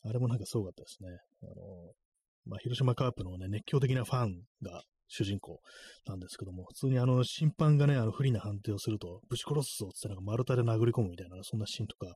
[0.03, 1.09] あれもなんかすごかったですね。
[1.41, 1.93] あの、
[2.45, 5.61] まあ、広島カープのね、熱狂的なファンが主人公
[6.07, 12.15] なんですけども、普通にあの、審判がね、あの、不利な判定をすると、ぶち殺すぞってなんか丸太で殴り込むみたいな、そんなシーンとか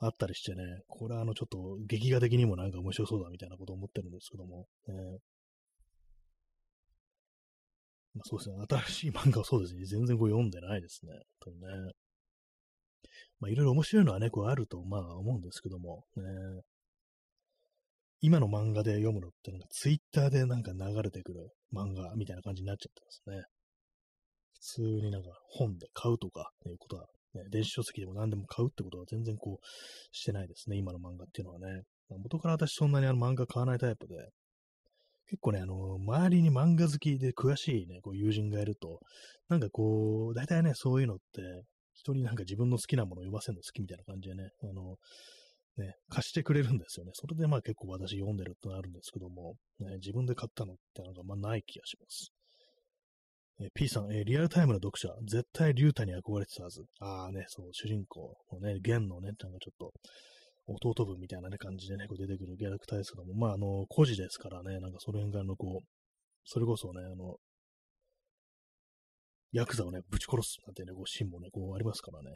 [0.00, 4.94] あったりしてね、これはあの、ちょっと劇画的にもなんか面白そうだみたいなことを思ってるんですけども、ね、
[8.14, 8.56] まあ、そうですね。
[8.68, 9.84] 新しい漫画はそうですね。
[9.84, 11.12] 全然こう読んでないですね。
[11.12, 11.92] 本当にね。
[13.40, 16.22] まあいろいろ面白いのはね、こうあるとまあ思うんですけども、ね。
[18.20, 23.42] 今の漫画で読むのってなんかツイッターでなんか流れてくる漫画みたいな感じになっちゃってますね。
[24.54, 29.66] 普通になんか本で買うとかいうことは、ね、電子書籍でも何でも買うってことは全然こう
[30.10, 30.76] してないですね。
[30.76, 31.82] 今の漫画っていうのはね。
[32.10, 34.16] 元から私そんなにあの漫画買わないタイプで、
[35.28, 39.00] 結構ね、あの、周りに漫画好きで詳しいね、こう友人がいると、
[39.50, 44.96] なんかこう、大体ね、そういうのって、人になんか自分の好きなものを読ませるの好きみたいな感じでね、あの、
[45.78, 47.12] ね、貸してくれるんですよね。
[47.14, 52.32] それでまあ結構私読んでるってなるんですけども、ね、自分で買ったのってなんかまあない気がします。
[53.60, 56.82] え P さん、え、リアルタイムの読者、絶対リュータに憧れてたはず。
[57.00, 59.92] ああね、そう、主人公のね、ゲンのね、なんかちょっと、
[60.66, 65.86] 弟分みたいなね、感じでね、こう出てくるキャラクターですけども、まあ、あの、孤児ですからね、なんかその辺があの、こう、
[66.44, 67.36] それこそね、あの、
[69.50, 72.30] ヤクザをね、ぶち殺すなんてね、こう、シーンもね、こうありますからね。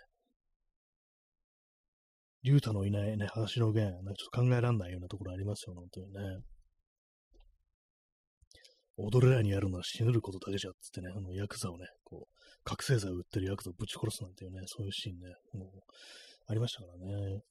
[2.43, 6.21] 竜太のいないね、話の弦、なんかちょっと考えられないようなところありますよ、本当にね。
[8.97, 15.69] 踊れないにやるのは死ぬることだけじゃっつってね、あの、ヤクザをね、こう、覚醒剤を売ってるヤクザをぶち殺すなんていうね、そういうシーンね、もう、
[16.49, 17.43] ありましたからね。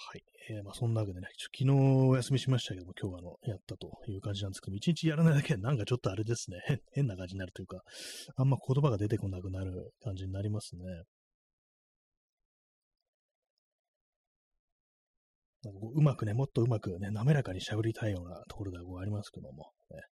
[0.00, 0.22] はい。
[0.50, 7.82] えー、まあそんなわけでね、昨日お休みしましたけども、今日はあの、やったという感じなんですけども、一日やらないだけなんかちょっとあれですね、変な感じになるというか、
[8.36, 10.82] あんま言葉が出てこなくなる感じになりますね。
[15.68, 20.06] なんかこううまくね、もっとうまくね、滑らかに喋りたいようなところではありますけども、ね、やっ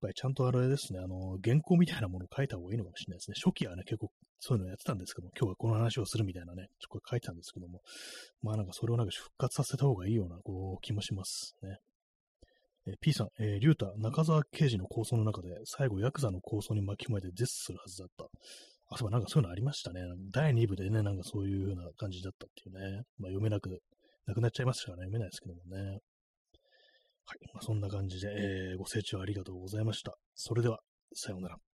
[0.00, 3.34] ぱりちゃんとあれですね、あの、原稿みたいなものを書いた方がいいのかもしれないですね。
[3.36, 7.82] 初期はね、結構そういうのやってたんですけども、今日はこの話をするみたいなね、ちょっと書いてたんですけども、
[8.42, 11.76] まあなんかそれをなんか復活させた方がいいような、こう、気もしますね。
[12.86, 18.26] え、P さん、えー、リュータ、中沢刑事の構想の中で、最後、ヤクザの構想に巻き込まれて絶するはずだった。
[18.90, 20.00] あ、そうなんかそういうのありましたね。
[20.32, 23.02] 第2部でね、なんかそういう風な感じだったっていうね。
[23.18, 23.70] まあ読めなく、
[24.26, 26.00] なくなっちゃいましたからね、読めないですけどもね。
[27.26, 27.38] はい。
[27.54, 30.14] まあ、そんな感じで、えー、ご清聴ありがとうございました。
[30.34, 30.80] それでは、
[31.14, 31.69] さようなら。